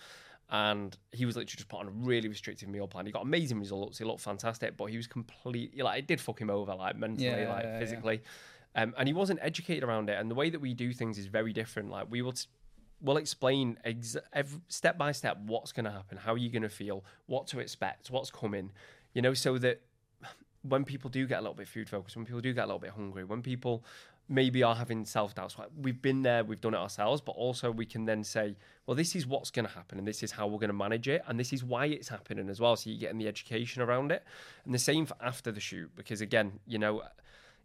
and 0.51 0.97
he 1.13 1.25
was 1.27 1.37
literally 1.37 1.57
just 1.57 1.69
put 1.69 1.81
on 1.81 1.89
a 1.89 1.91
really 1.91 2.29
restrictive 2.29 2.69
meal 2.69 2.87
plan. 2.87 3.07
He 3.07 3.13
got 3.13 3.23
amazing 3.23 3.59
results. 3.59 3.99
He 3.99 4.05
looked 4.05 4.21
fantastic, 4.23 4.77
but 4.77 4.87
he 4.87 4.97
was 4.97 5.07
completely 5.07 5.83
like 5.83 5.99
it 5.99 6.07
did 6.07 6.21
fuck 6.21 6.41
him 6.41 6.51
over, 6.51 6.75
like 6.75 6.97
mentally, 6.97 7.27
Yeah, 7.29 7.53
like 7.53 7.65
yeah, 7.65 7.73
yeah. 7.73 7.79
physically. 7.79 8.23
Um, 8.75 8.95
and 8.97 9.07
he 9.07 9.13
wasn't 9.13 9.39
educated 9.43 9.85
around 9.85 10.09
it. 10.09 10.19
And 10.19 10.31
the 10.31 10.35
way 10.35 10.49
that 10.49 10.61
we 10.61 10.73
do 10.73 10.95
things 10.95 11.19
is 11.19 11.27
very 11.27 11.53
different. 11.53 11.91
Like 11.91 12.07
we 12.11 12.23
will, 12.23 12.33
t- 12.33 12.47
we'll 13.03 13.17
explain 13.17 13.79
ex- 13.85 14.17
every, 14.33 14.61
step 14.69 14.97
by 14.97 15.13
step 15.13 15.39
what's 15.47 15.73
going 15.73 15.85
to 15.85 15.91
happen, 15.91 16.17
how 16.17 16.35
you're 16.35 16.53
going 16.53 16.63
to 16.63 16.69
feel, 16.69 17.05
what 17.27 17.47
to 17.49 17.59
expect, 17.59 18.11
what's 18.11 18.31
coming. 18.31 18.71
You 19.13 19.23
know, 19.23 19.35
so 19.35 19.59
that 19.59 19.81
when 20.63 20.85
people 20.85 21.11
do 21.11 21.27
get 21.27 21.39
a 21.39 21.43
little 21.43 21.55
bit 21.55 21.69
food 21.69 21.89
focused, 21.89 22.17
when 22.17 22.25
people 22.25 22.41
do 22.41 22.53
get 22.53 22.65
a 22.65 22.67
little 22.67 22.79
bit 22.79 22.91
hungry, 22.91 23.25
when 23.25 23.43
people 23.43 23.85
maybe 24.29 24.63
are 24.63 24.75
having 24.75 25.05
self 25.05 25.35
doubts, 25.35 25.57
we've 25.81 26.01
been 26.01 26.23
there, 26.23 26.45
we've 26.45 26.61
done 26.61 26.75
it 26.75 26.79
ourselves, 26.79 27.21
but 27.21 27.33
also 27.33 27.71
we 27.71 27.85
can 27.85 28.05
then 28.05 28.23
say, 28.23 28.57
well, 28.87 28.95
this 28.95 29.17
is 29.17 29.27
what's 29.27 29.51
going 29.51 29.67
to 29.67 29.73
happen, 29.73 29.99
and 29.99 30.07
this 30.07 30.23
is 30.23 30.31
how 30.31 30.47
we're 30.47 30.59
going 30.59 30.69
to 30.69 30.75
manage 30.75 31.09
it, 31.09 31.23
and 31.27 31.39
this 31.39 31.53
is 31.53 31.65
why 31.65 31.87
it's 31.87 32.09
happening 32.09 32.49
as 32.49 32.61
well. 32.61 32.77
So 32.77 32.89
you're 32.91 33.01
getting 33.01 33.19
the 33.19 33.29
education 33.29 33.83
around 33.83 34.13
it, 34.13 34.23
and 34.65 34.73
the 34.73 34.79
same 34.79 35.07
for 35.07 35.17
after 35.21 35.51
the 35.51 35.61
shoot, 35.61 35.91
because 35.97 36.21
again, 36.21 36.61
you 36.67 36.79
know. 36.79 37.03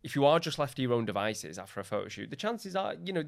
If 0.04 0.16
you 0.16 0.26
are 0.26 0.40
just 0.40 0.58
left 0.60 0.76
to 0.78 0.82
your 0.82 0.94
own 0.94 1.06
devices 1.06 1.58
after 1.60 1.80
a 1.80 1.84
photo 1.84 2.08
shoot, 2.08 2.30
the 2.30 2.36
chances 2.36 2.76
are, 2.76 2.94
you 3.04 3.12
know, 3.14 3.24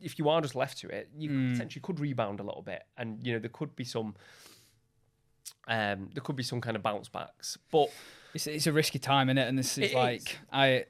if 0.00 0.18
you 0.18 0.28
are 0.28 0.40
just 0.40 0.54
left 0.54 0.78
to 0.78 0.88
it, 0.88 1.10
you 1.16 1.28
potentially 1.52 1.82
could 1.82 2.00
rebound 2.00 2.40
a 2.40 2.42
little 2.42 2.62
bit, 2.62 2.82
and 2.96 3.24
you 3.26 3.32
know 3.32 3.38
there 3.38 3.50
could 3.50 3.74
be 3.76 3.84
some, 3.84 4.14
um, 5.68 6.10
there 6.14 6.22
could 6.22 6.36
be 6.36 6.42
some 6.42 6.60
kind 6.60 6.76
of 6.76 6.82
bounce 6.82 7.08
backs. 7.08 7.58
But 7.70 7.90
It's, 8.34 8.46
it's 8.46 8.66
a 8.66 8.72
risky 8.72 8.98
time, 8.98 9.28
is 9.28 9.36
it? 9.36 9.46
And 9.48 9.58
this 9.58 9.76
is 9.78 9.90
It 9.92 9.94
like 9.94 10.22
is. 10.22 10.36
I 10.52 10.84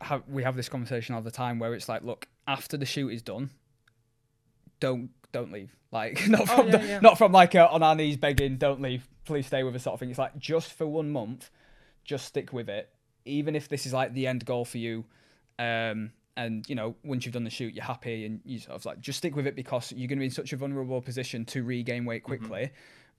have 0.00 0.22
we 0.28 0.42
have 0.42 0.56
this 0.56 0.68
conversation 0.68 1.14
all 1.14 1.22
the 1.22 1.30
time 1.30 1.58
where 1.58 1.74
it's 1.74 1.88
like, 1.88 2.02
look, 2.02 2.26
after 2.46 2.76
the 2.76 2.86
shoot 2.86 3.10
is 3.10 3.22
done, 3.22 3.50
don't 4.80 5.10
don't 5.32 5.52
leave. 5.52 5.74
Like 5.90 6.28
not 6.28 6.46
from 6.46 6.60
Oh, 6.60 6.64
yeah, 6.66 6.76
the, 6.76 6.86
yeah. 6.86 7.00
not 7.00 7.16
from 7.16 7.32
like 7.32 7.54
uh, 7.54 7.66
on 7.70 7.82
our 7.82 7.94
knees 7.94 8.18
begging, 8.18 8.58
don't 8.58 8.82
leave, 8.82 9.08
please 9.24 9.46
stay 9.46 9.62
with 9.62 9.74
us 9.74 9.84
sort 9.84 9.94
of 9.94 10.00
thing. 10.00 10.10
It's 10.10 10.18
like 10.18 10.36
just 10.38 10.70
for 10.74 10.86
one 10.86 11.08
month, 11.10 11.50
just 12.04 12.26
stick 12.26 12.52
with 12.52 12.68
it, 12.68 12.90
even 13.28 13.54
if 13.54 13.68
this 13.68 13.86
is 13.86 13.92
like 13.92 14.12
the 14.14 14.26
end 14.26 14.44
goal 14.44 14.64
for 14.64 14.78
you. 14.78 15.04
Um, 15.58 16.12
and 16.36 16.68
you 16.68 16.74
know, 16.76 16.94
once 17.02 17.24
you've 17.24 17.34
done 17.34 17.44
the 17.44 17.50
shoot, 17.50 17.74
you're 17.74 17.84
happy, 17.84 18.24
and 18.24 18.40
you 18.44 18.60
sort 18.60 18.76
of 18.76 18.86
like 18.86 19.00
just 19.00 19.18
stick 19.18 19.34
with 19.34 19.46
it 19.46 19.56
because 19.56 19.92
you're 19.92 20.06
going 20.06 20.18
to 20.18 20.20
be 20.20 20.26
in 20.26 20.30
such 20.30 20.52
a 20.52 20.56
vulnerable 20.56 21.00
position 21.02 21.44
to 21.46 21.64
regain 21.64 22.04
weight 22.04 22.22
quickly. 22.22 22.70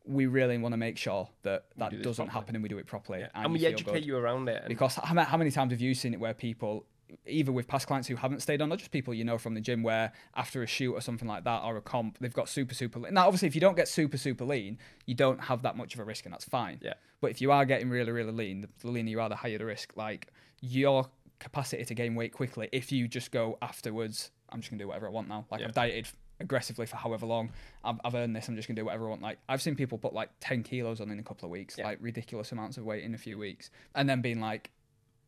We 0.06 0.26
really 0.26 0.58
want 0.58 0.74
to 0.74 0.78
make 0.78 0.98
sure 0.98 1.30
that 1.44 1.66
that 1.78 1.92
do 1.92 2.02
doesn't 2.02 2.28
properly. 2.28 2.34
happen 2.34 2.56
and 2.56 2.64
we 2.64 2.70
do 2.70 2.78
it 2.78 2.88
properly. 2.88 3.22
and, 3.22 3.32
And, 3.36 3.54
we 3.54 3.66
educate 3.66 4.04
you 4.04 4.16
around 4.18 4.48
it. 4.48 4.60
And 4.60 4.70
Because 4.70 4.96
how, 4.96 5.22
how 5.24 5.38
many 5.38 5.52
times 5.52 5.72
have 5.72 5.82
you 5.82 5.94
seen 5.94 6.14
it 6.14 6.20
where 6.20 6.34
people, 6.34 6.86
either 7.26 7.52
with 7.52 7.68
past 7.68 7.88
clients 7.88 8.08
who 8.08 8.16
haven't 8.16 8.42
stayed 8.42 8.62
on, 8.62 8.72
or 8.72 8.78
just 8.78 8.92
people 8.92 9.14
you 9.14 9.24
know 9.24 9.38
from 9.38 9.54
the 9.54 9.62
gym, 9.62 9.84
where 9.84 10.12
after 10.36 10.62
a 10.64 10.68
shoot 10.68 10.94
or 10.94 11.02
something 11.02 11.28
like 11.28 11.44
that 11.44 11.64
or 11.64 11.78
a 11.78 11.82
comp, 11.82 12.18
they've 12.20 12.34
got 12.34 12.50
super, 12.50 12.74
super 12.74 13.00
lean. 13.00 13.14
Now, 13.14 13.26
obviously, 13.28 13.48
if 13.48 13.56
you 13.56 13.62
don't 13.62 13.76
get 13.76 13.88
super, 13.88 14.18
super 14.18 14.46
lean, 14.46 14.78
you 15.06 15.16
don't 15.16 15.40
have 15.42 15.62
that 15.64 15.76
much 15.78 15.94
of 15.94 16.00
a 16.00 16.04
risk, 16.04 16.26
and 16.26 16.34
that's 16.34 16.46
fine. 16.46 16.80
Yeah. 16.82 16.94
But 17.22 17.32
if 17.32 17.42
you 17.42 17.52
are 17.52 17.66
getting 17.66 17.90
really, 17.90 18.12
really 18.12 18.32
lean, 18.32 18.68
the- 18.80 18.88
leaner 18.90 19.10
you 19.10 19.20
are, 19.22 19.30
the 19.30 19.36
higher 19.36 19.58
the 19.58 19.66
risk. 19.66 19.94
Like 19.96 20.28
your 20.62 21.06
capacity 21.40 21.86
to 21.86 21.94
gain 21.94 22.16
weight 22.16 22.34
quickly, 22.34 22.70
if 22.72 22.92
you 22.92 23.08
just 23.08 23.32
go 23.32 23.58
afterwards, 23.62 24.32
I'm 24.50 24.60
just 24.62 24.70
gonna 24.72 24.82
do 24.84 24.88
whatever 24.88 25.08
I 25.08 25.12
want 25.12 25.28
now. 25.30 25.46
Like 25.52 25.62
Yeah. 25.62 25.68
I've 25.68 25.74
dieted 25.74 26.08
aggressively 26.42 26.86
for 26.86 26.96
however 26.96 27.26
long. 27.26 27.52
I've, 27.84 28.00
I've 28.04 28.16
earned 28.16 28.36
this. 28.36 28.48
I'm 28.48 28.56
just 28.56 28.68
gonna 28.68 28.80
do 28.80 28.86
whatever 28.86 29.06
I 29.06 29.10
want. 29.10 29.22
Like 29.22 29.40
I've 29.50 29.62
seen 29.62 29.76
people 29.76 29.98
put 29.98 30.14
like 30.14 30.30
10 30.40 30.64
kilos 30.64 31.02
on 31.02 31.12
in 31.12 31.20
a 31.20 31.24
couple 31.24 31.46
of 31.46 31.52
weeks, 31.52 31.76
Yeah. 31.78 31.86
like 31.86 31.98
ridiculous 32.02 32.52
amounts 32.52 32.78
of 32.78 32.86
weight 32.86 33.04
in 33.04 33.14
a 33.14 33.18
few 33.18 33.38
weeks, 33.38 33.70
and 33.96 34.10
then 34.10 34.22
being 34.22 34.40
like, 34.40 34.72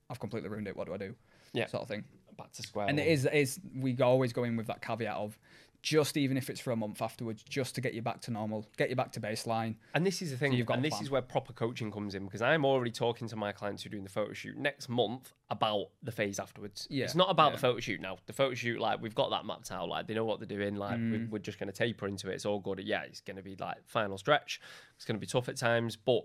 I've 0.10 0.20
completely 0.20 0.50
ruined 0.50 0.68
it. 0.68 0.76
What 0.76 0.88
do 0.88 0.94
I 0.94 0.98
do? 0.98 1.16
Yeah. 1.54 1.68
Sort 1.68 1.84
of 1.84 1.90
thing. 1.90 2.04
back 2.38 2.52
to 2.54 2.62
square. 2.64 2.88
And 2.88 3.00
it 3.00 3.04
one. 3.04 3.10
is 3.12 3.26
is 3.26 3.60
we 3.76 3.98
always 4.02 4.34
go 4.34 4.44
in 4.46 4.56
with 4.58 4.68
that 4.68 4.82
caveat 4.82 5.16
of 5.16 5.38
just 5.84 6.16
even 6.16 6.38
if 6.38 6.48
it's 6.52 6.60
for 6.60 6.70
a 6.70 6.76
month 6.76 7.02
afterwards, 7.02 7.42
just 7.42 7.74
to 7.74 7.82
get 7.82 7.96
you 7.96 8.04
back 8.04 8.22
to 8.22 8.30
normal, 8.30 8.68
get 8.78 8.92
you 8.92 8.96
back 8.96 9.12
to 9.12 9.20
baseline. 9.20 9.74
And 9.96 10.06
this 10.06 10.22
is 10.22 10.30
the 10.30 10.38
thing, 10.38 10.54
you've 10.54 10.68
got 10.68 10.76
and 10.76 10.86
this 10.86 10.92
plan. 10.94 11.02
is 11.04 11.10
where 11.10 11.24
proper 11.24 11.54
coaching 11.54 11.92
comes 11.92 12.14
in 12.14 12.24
because 12.26 12.44
I'm 12.44 12.66
already 12.66 12.92
talking 12.92 13.28
to 13.30 13.36
my 13.36 13.52
clients 13.52 13.82
who 13.82 13.88
are 13.88 13.92
doing 13.92 14.04
the 14.04 14.10
photo 14.12 14.32
shoot 14.32 14.56
next 14.60 14.90
month 14.90 15.34
about 15.50 15.88
the 16.04 16.12
phase 16.12 16.40
afterwards. 16.40 16.86
Yeah, 16.92 17.06
It's 17.06 17.16
not 17.16 17.32
about 17.32 17.48
yeah. 17.50 17.56
the 17.56 17.62
photo 17.62 17.80
shoot 17.80 18.00
now. 18.00 18.18
The 18.28 18.34
photo 18.34 18.54
shoot, 18.54 18.80
like 18.80 19.02
we've 19.02 19.16
got 19.16 19.32
that 19.32 19.44
mapped 19.44 19.72
out. 19.72 19.90
Like 19.90 20.06
they 20.06 20.14
know 20.14 20.24
what 20.24 20.40
they're 20.40 20.46
doing. 20.58 20.76
Like 20.76 21.00
Mm. 21.00 21.30
we're 21.32 21.40
just 21.40 21.58
going 21.58 21.72
to 21.72 21.76
taper 21.76 22.08
into 22.08 22.30
it. 22.30 22.36
It's 22.36 22.46
all 22.46 22.60
good. 22.60 22.80
Yeah, 22.84 23.02
it's 23.02 23.22
going 23.22 23.38
to 23.38 23.44
be 23.44 23.56
like 23.56 23.78
final 23.88 24.20
stretch. 24.20 24.62
It's 24.98 25.06
going 25.06 25.16
to 25.16 25.20
be 25.20 25.26
tough 25.26 25.50
at 25.50 25.58
times, 25.58 25.96
but 25.96 26.22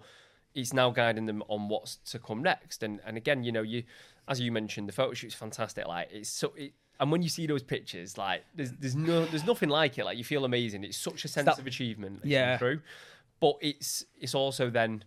it's 0.56 0.72
now 0.72 0.90
guiding 0.90 1.26
them 1.26 1.42
on 1.46 1.68
what's 1.68 1.96
to 2.10 2.18
come 2.18 2.42
next. 2.42 2.82
And 2.82 3.00
and 3.06 3.16
again, 3.16 3.44
you 3.44 3.52
know, 3.52 3.62
you 3.62 3.84
as 4.26 4.40
you 4.40 4.50
mentioned, 4.50 4.88
the 4.88 4.92
photo 4.92 5.14
shoot's 5.14 5.34
fantastic. 5.36 5.86
Like 5.86 6.08
it's 6.12 6.28
so. 6.30 6.52
It, 6.56 6.72
and 6.98 7.12
when 7.12 7.22
you 7.22 7.28
see 7.28 7.46
those 7.46 7.62
pictures, 7.62 8.16
like 8.18 8.42
there's 8.56 8.72
there's 8.72 8.96
no 8.96 9.24
there's 9.26 9.46
nothing 9.46 9.68
like 9.68 9.98
it. 9.98 10.04
Like 10.04 10.18
you 10.18 10.24
feel 10.24 10.44
amazing. 10.44 10.82
It's 10.82 10.96
such 10.96 11.24
a 11.24 11.28
sense 11.28 11.44
that- 11.46 11.58
of 11.60 11.66
achievement. 11.66 12.20
Yeah. 12.24 12.56
through 12.58 12.80
but 13.38 13.56
it's 13.60 14.02
it's 14.18 14.34
also 14.34 14.70
then 14.70 15.04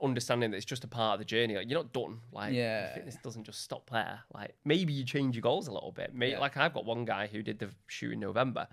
understanding 0.00 0.50
that 0.52 0.56
it's 0.56 0.64
just 0.66 0.84
a 0.84 0.88
part 0.88 1.14
of 1.14 1.18
the 1.18 1.24
journey. 1.24 1.56
Like 1.56 1.68
you're 1.68 1.78
not 1.80 1.92
done. 1.92 2.20
Like 2.32 2.54
Yeah. 2.54 2.94
fitness 2.94 3.16
doesn't 3.24 3.42
just 3.44 3.60
stop 3.60 3.90
there. 3.90 4.20
Like 4.32 4.54
maybe 4.64 4.92
you 4.92 5.04
change 5.04 5.34
your 5.34 5.42
goals 5.42 5.66
a 5.68 5.72
little 5.72 5.90
bit. 5.92 6.14
Maybe 6.14 6.32
Yeah. 6.32 6.38
like 6.38 6.56
I've 6.56 6.72
got 6.74 6.84
one 6.84 7.04
guy 7.04 7.26
who 7.26 7.42
did 7.42 7.58
the 7.58 7.70
shoot 7.88 8.12
in 8.12 8.20
November. 8.20 8.68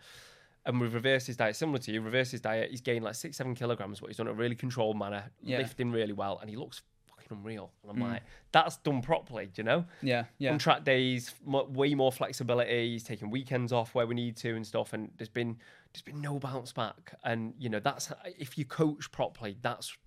And 0.69 0.79
we've 0.79 0.93
reversed 0.93 1.25
his 1.27 1.35
diet 1.35 1.55
similar 1.55 1.79
to 1.79 1.91
you. 1.91 1.99
Reversed 2.01 2.31
his 2.31 2.41
diet. 2.41 2.69
He's 2.69 2.81
gained 2.81 3.03
like 3.03 3.15
six, 3.15 3.37
seven 3.37 3.55
kilograms, 3.55 3.99
but 3.99 4.07
he's 4.07 4.17
done 4.17 4.27
a 4.27 4.33
really 4.33 4.55
controlled 4.55 4.97
manner, 4.97 5.31
Yeah. 5.41 5.57
lifting 5.57 5.91
really 5.91 6.13
well, 6.13 6.37
and 6.39 6.49
he 6.49 6.55
looks 6.55 6.83
fucking 7.07 7.37
unreal. 7.37 7.71
And 7.81 7.91
I'm 7.91 7.97
Mm. 7.97 8.11
like, 8.11 8.23
that's 8.51 8.77
done 8.77 9.01
properly, 9.01 9.47
do 9.47 9.53
you 9.61 9.63
know? 9.63 9.85
Yeah, 10.03 10.25
yeah, 10.37 10.51
on 10.51 10.59
track 10.59 10.83
days, 10.83 11.33
mo 11.43 11.63
way 11.63 11.95
more 11.95 12.11
flexibility. 12.11 12.91
He's 12.91 13.03
taking 13.03 13.31
weekends 13.31 13.73
off 13.73 13.95
where 13.95 14.05
we 14.05 14.13
need 14.13 14.37
to 14.37 14.55
and 14.55 14.65
stuff. 14.65 14.93
And 14.93 15.11
there's 15.17 15.27
been 15.29 15.57
there's 15.91 16.03
been 16.03 16.21
no 16.21 16.37
bounce 16.37 16.71
back. 16.71 17.15
And 17.23 17.55
you 17.57 17.67
know 17.67 17.79
that's 17.79 18.13
if 18.37 18.55
you 18.59 18.63
coach 18.65 19.11
properly, 19.11 19.57
that's 19.61 19.97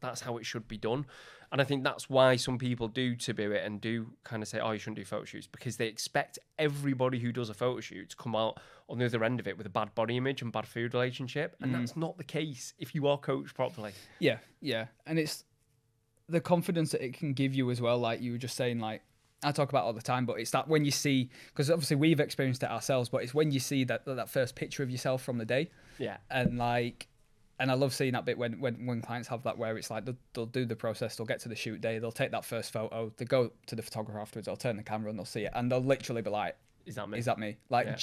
that's 0.00 0.22
how 0.22 0.38
it 0.38 0.44
should 0.46 0.66
be 0.66 0.76
done. 0.78 1.06
And 1.52 1.60
I 1.60 1.64
think 1.64 1.82
that's 1.82 2.08
why 2.08 2.36
some 2.36 2.58
people 2.58 2.86
do 2.86 3.16
taboo 3.16 3.50
it 3.50 3.64
and 3.64 3.80
do 3.80 4.06
kind 4.22 4.42
of 4.42 4.48
say, 4.48 4.60
"Oh, 4.60 4.70
you 4.70 4.78
shouldn't 4.78 4.98
do 4.98 5.04
photo 5.04 5.24
shoots," 5.24 5.48
because 5.48 5.76
they 5.76 5.88
expect 5.88 6.38
everybody 6.58 7.18
who 7.18 7.32
does 7.32 7.50
a 7.50 7.54
photo 7.54 7.80
shoot 7.80 8.10
to 8.10 8.16
come 8.16 8.36
out 8.36 8.60
on 8.88 8.98
the 8.98 9.04
other 9.04 9.24
end 9.24 9.40
of 9.40 9.48
it 9.48 9.58
with 9.58 9.66
a 9.66 9.70
bad 9.70 9.94
body 9.94 10.16
image 10.16 10.42
and 10.42 10.52
bad 10.52 10.66
food 10.66 10.94
relationship. 10.94 11.56
And 11.60 11.74
that's 11.74 11.92
mm. 11.92 11.98
not 11.98 12.18
the 12.18 12.24
case 12.24 12.74
if 12.78 12.94
you 12.94 13.08
are 13.08 13.18
coached 13.18 13.54
properly. 13.54 13.92
yeah, 14.20 14.38
yeah. 14.60 14.86
And 15.06 15.18
it's 15.18 15.44
the 16.28 16.40
confidence 16.40 16.92
that 16.92 17.04
it 17.04 17.14
can 17.14 17.32
give 17.32 17.54
you 17.54 17.70
as 17.70 17.80
well. 17.80 17.98
Like 17.98 18.20
you 18.20 18.32
were 18.32 18.38
just 18.38 18.56
saying, 18.56 18.78
like 18.78 19.02
I 19.42 19.52
talk 19.52 19.70
about 19.70 19.84
all 19.84 19.92
the 19.92 20.02
time, 20.02 20.26
but 20.26 20.38
it's 20.38 20.50
that 20.50 20.68
when 20.68 20.84
you 20.84 20.90
see 20.90 21.30
because 21.48 21.70
obviously 21.70 21.96
we've 21.96 22.20
experienced 22.20 22.62
it 22.62 22.70
ourselves, 22.70 23.08
but 23.08 23.22
it's 23.22 23.34
when 23.34 23.50
you 23.50 23.60
see 23.60 23.84
that 23.84 24.04
that 24.04 24.28
first 24.28 24.54
picture 24.54 24.82
of 24.82 24.90
yourself 24.90 25.22
from 25.22 25.38
the 25.38 25.44
day, 25.44 25.70
Yeah, 25.98 26.18
and 26.30 26.58
like 26.58 27.08
and 27.60 27.70
I 27.70 27.74
love 27.74 27.94
seeing 27.94 28.12
that 28.14 28.24
bit 28.24 28.36
when 28.38 28.58
when, 28.58 28.86
when 28.86 29.00
clients 29.02 29.28
have 29.28 29.44
that 29.44 29.56
where 29.58 29.76
it's 29.78 29.90
like 29.90 30.04
they'll, 30.06 30.16
they'll 30.32 30.46
do 30.46 30.64
the 30.64 30.74
process, 30.74 31.14
they'll 31.16 31.26
get 31.26 31.40
to 31.40 31.48
the 31.48 31.54
shoot 31.54 31.80
day, 31.80 31.98
they'll 32.00 32.10
take 32.10 32.32
that 32.32 32.44
first 32.44 32.72
photo, 32.72 33.12
they 33.16 33.24
go 33.24 33.52
to 33.66 33.76
the 33.76 33.82
photographer 33.82 34.18
afterwards, 34.18 34.46
they'll 34.46 34.56
turn 34.56 34.76
the 34.76 34.82
camera 34.82 35.10
and 35.10 35.18
they'll 35.18 35.24
see 35.26 35.42
it, 35.44 35.52
and 35.54 35.70
they'll 35.70 35.84
literally 35.84 36.22
be 36.22 36.30
like, 36.30 36.56
is 36.86 36.96
that 36.96 37.08
me? 37.08 37.18
"Is 37.18 37.26
that 37.26 37.38
me?" 37.38 37.58
Like 37.68 37.86
Yeah. 37.86 37.96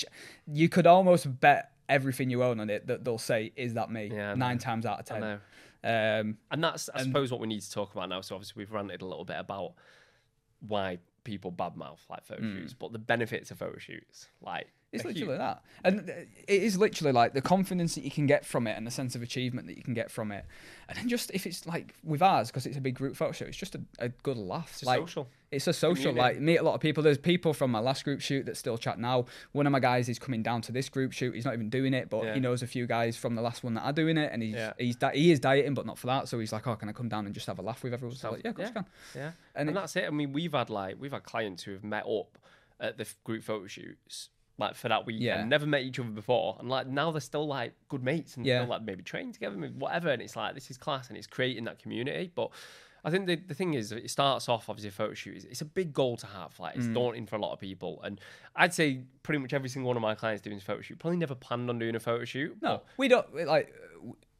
you 0.47 0.69
could 0.69 0.87
almost 0.87 1.39
bet 1.41 1.71
everything 1.89 2.29
you 2.29 2.43
own 2.43 2.59
on 2.59 2.69
it 2.69 2.87
that 2.87 3.03
they'll 3.03 3.17
say, 3.17 3.51
"Is 3.55 3.73
that 3.73 3.89
me?" 3.91 4.11
Yeah, 4.13 4.35
Nine 4.35 4.59
times 4.59 4.85
out 4.85 4.99
of 4.99 5.05
ten. 5.05 5.39
Um, 5.83 6.37
And 6.51 6.63
that's, 6.63 6.89
I 6.93 7.03
suppose, 7.03 7.31
what 7.31 7.39
we 7.39 7.47
need 7.47 7.61
to 7.61 7.71
talk 7.71 7.93
about 7.93 8.09
now. 8.09 8.21
So 8.21 8.35
obviously, 8.35 8.59
we've 8.61 8.71
ranted 8.71 9.01
a 9.01 9.05
little 9.05 9.25
bit 9.25 9.37
about 9.39 9.73
why 10.59 10.99
people 11.27 11.51
badmouth 11.51 12.00
like 12.10 12.25
photo 12.25 12.41
hmm. 12.41 12.55
shoots, 12.55 12.74
but 12.74 12.93
the 12.93 13.00
benefits 13.00 13.51
of 13.51 13.60
photo 13.60 13.77
shoots, 13.77 14.27
like 14.41 14.67
It's 14.93 15.03
literally 15.03 15.34
huge. 15.34 15.38
that. 15.39 15.62
And 15.84 16.10
it 16.10 16.27
is 16.48 16.77
literally 16.77 17.12
like 17.12 17.34
the 17.34 17.41
confidence 17.41 17.96
that 17.96 18.05
you 18.05 18.10
can 18.10 18.25
get 18.25 18.46
from 18.46 18.65
it 18.65 18.77
and 18.77 18.88
the 18.88 18.91
sense 18.91 19.13
of 19.13 19.22
achievement 19.22 19.67
that 19.67 19.77
you 19.77 19.84
can 19.84 19.93
get 19.93 20.10
from 20.10 20.31
it. 20.31 20.46
And 20.88 20.98
then 20.98 21.10
just 21.10 21.29
if 21.31 21.46
it's 21.46 21.67
like 21.67 21.93
with 22.03 22.22
ours, 22.22 22.48
because 22.48 22.65
it's 22.65 22.77
a 22.77 22.81
big 22.81 22.96
group 22.96 23.17
photo 23.17 23.34
shoot, 23.34 23.50
it's 23.50 23.57
just 23.57 23.75
a, 23.75 23.81
a 24.00 24.10
good 24.10 24.38
laugh. 24.38 24.69
It's 24.72 24.86
like, 24.86 25.00
social. 25.00 25.27
It's 25.49 25.65
a 25.67 25.73
social. 25.73 26.13
Like 26.13 26.39
meet 26.41 26.57
a 26.57 26.63
lot 26.63 26.73
of 26.75 26.81
people. 26.81 27.01
There's 27.03 27.17
people 27.17 27.53
from 27.53 27.71
my 27.71 27.79
last 27.79 28.03
group 28.03 28.19
shoot 28.19 28.45
that 28.47 28.57
still 28.57 28.77
chat 28.77 28.99
now. 28.99 29.25
One 29.53 29.65
of 29.65 29.71
my 29.71 29.79
guys 29.79 30.09
is 30.09 30.19
coming 30.19 30.43
down 30.43 30.61
to 30.63 30.71
this 30.73 30.89
group 30.89 31.13
shoot. 31.13 31.33
He's 31.35 31.45
not 31.45 31.53
even 31.53 31.69
doing 31.69 31.93
it, 31.93 32.09
but 32.09 32.25
Yeah. 32.25 32.33
he 32.33 32.39
knows 32.41 32.63
a 32.63 32.67
few 32.67 32.85
guys 32.85 33.15
from 33.15 33.35
the 33.35 33.41
last 33.41 33.63
one 33.63 33.73
that 33.75 33.81
are 33.83 33.93
doing 33.93 34.17
it, 34.17 34.31
and 34.33 34.43
he's 34.43 34.55
Yeah. 34.55 34.73
he's 34.77 34.97
di- 34.97 35.15
he 35.15 35.31
is 35.31 35.39
dieting, 35.39 35.73
but 35.73 35.85
not 35.85 35.97
for 35.97 36.07
that. 36.07 36.27
So 36.27 36.37
he's 36.39 36.51
like, 36.51 36.67
oh, 36.67 36.75
can 36.75 36.89
I 36.89 36.91
come 36.91 37.07
down 37.07 37.25
and 37.25 37.33
just 37.33 37.47
have 37.47 37.59
a 37.59 37.61
laugh 37.61 37.81
with 37.81 37.93
everyone? 37.93 38.17
So 38.17 38.31
like, 38.31 38.41
yeah, 38.43 38.49
of 38.49 38.55
course 38.55 38.71
yeah. 38.75 38.79
you 38.79 38.83
can. 38.83 38.85
Yeah, 39.15 39.27
And 39.27 39.35
and, 39.55 39.69
it- 39.69 39.73
that's 39.79 39.95
it. 39.95 40.05
I 40.05 40.09
mean, 40.09 40.33
we've 40.33 40.51
had 40.53 40.69
like 40.69 40.97
we've 40.99 41.13
had 41.13 41.23
clients 41.23 41.63
who 41.63 41.71
have 41.71 41.83
met 41.83 42.05
up 42.05 42.37
at 42.79 42.97
the 42.97 43.07
group 43.23 43.43
photo 43.43 43.67
shoots. 43.67 44.29
Like 44.59 44.73
for 44.73 44.89
that 44.89 45.05
weekend, 45.05 45.23
Yeah. 45.23 45.43
never 45.43 45.67
met 45.67 45.83
each 45.83 45.99
other 45.99 46.09
before, 46.09 46.57
and 46.59 46.67
like 46.67 46.87
now 46.87 47.11
they're 47.11 47.21
still 47.21 47.45
like 47.45 47.73
good 47.89 48.03
mates 48.03 48.35
and 48.37 48.43
Yeah. 48.45 48.61
still 48.63 48.69
like 48.71 48.81
maybe 48.81 49.03
train 49.03 49.31
together, 49.31 49.55
maybe 49.55 49.75
whatever. 49.75 50.09
And 50.09 50.19
it's 50.19 50.35
like 50.35 50.55
this 50.55 50.71
is 50.71 50.77
class, 50.79 51.09
and 51.09 51.17
it's 51.17 51.27
creating 51.27 51.65
that 51.65 51.77
community. 51.77 52.31
But 52.33 52.49
I 53.07 53.09
think 53.09 53.25
the, 53.25 53.35
the 53.37 53.53
thing 53.53 53.73
is, 53.73 53.91
it 53.93 54.09
starts 54.09 54.49
off 54.49 54.69
obviously 54.69 54.89
a 54.89 54.91
photo 54.91 55.13
shoot. 55.13 55.37
It's, 55.37 55.45
it's 55.45 55.61
a 55.61 55.65
big 55.65 55.93
goal 55.93 56.17
to 56.17 56.27
have. 56.27 56.59
Like 56.59 56.75
Mm. 56.75 56.77
it's 56.79 56.87
daunting 56.87 57.25
for 57.25 57.37
a 57.37 57.39
lot 57.39 57.53
of 57.53 57.59
people, 57.59 58.01
and 58.03 58.19
I'd 58.55 58.73
say 58.73 59.01
pretty 59.23 59.39
much 59.39 59.53
every 59.53 59.69
single 59.69 59.87
one 59.87 59.95
of 59.97 60.01
my 60.01 60.13
clients 60.13 60.41
doing 60.41 60.57
a 60.57 60.59
photo 60.61 60.81
shoot 60.81 60.99
probably 60.99 61.17
never 61.17 61.33
planned 61.35 61.69
on 61.69 61.79
doing 61.79 61.95
a 61.95 61.99
photo 61.99 62.25
shoot. 62.25 62.57
No, 62.61 62.81
we 62.97 63.07
don't 63.07 63.27
like. 63.47 63.73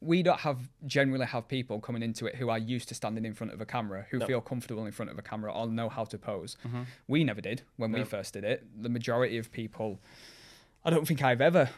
We 0.00 0.22
don't 0.22 0.38
have 0.40 0.60
generally 0.86 1.26
have 1.26 1.48
people 1.48 1.80
coming 1.80 2.02
into 2.02 2.26
it 2.26 2.36
who 2.36 2.50
are 2.50 2.58
used 2.58 2.88
to 2.90 2.94
standing 2.94 3.24
in 3.24 3.34
front 3.34 3.52
of 3.52 3.60
a 3.60 3.66
camera, 3.66 4.06
who 4.10 4.18
feel 4.28 4.40
comfortable 4.40 4.86
in 4.86 4.92
front 4.92 5.10
of 5.10 5.18
a 5.18 5.22
camera 5.22 5.52
or 5.52 5.66
know 5.66 5.88
how 5.88 6.04
to 6.04 6.18
pose. 6.18 6.56
We 7.08 7.24
never 7.24 7.40
did 7.40 7.62
when 7.78 7.90
we 7.90 8.04
first 8.04 8.34
did 8.34 8.44
it. 8.44 8.64
The 8.80 8.88
majority 8.90 9.38
of 9.38 9.50
people, 9.50 9.98
I 10.84 10.90
don't 10.90 11.08
think 11.08 11.22
I've 11.22 11.40
ever 11.40 11.70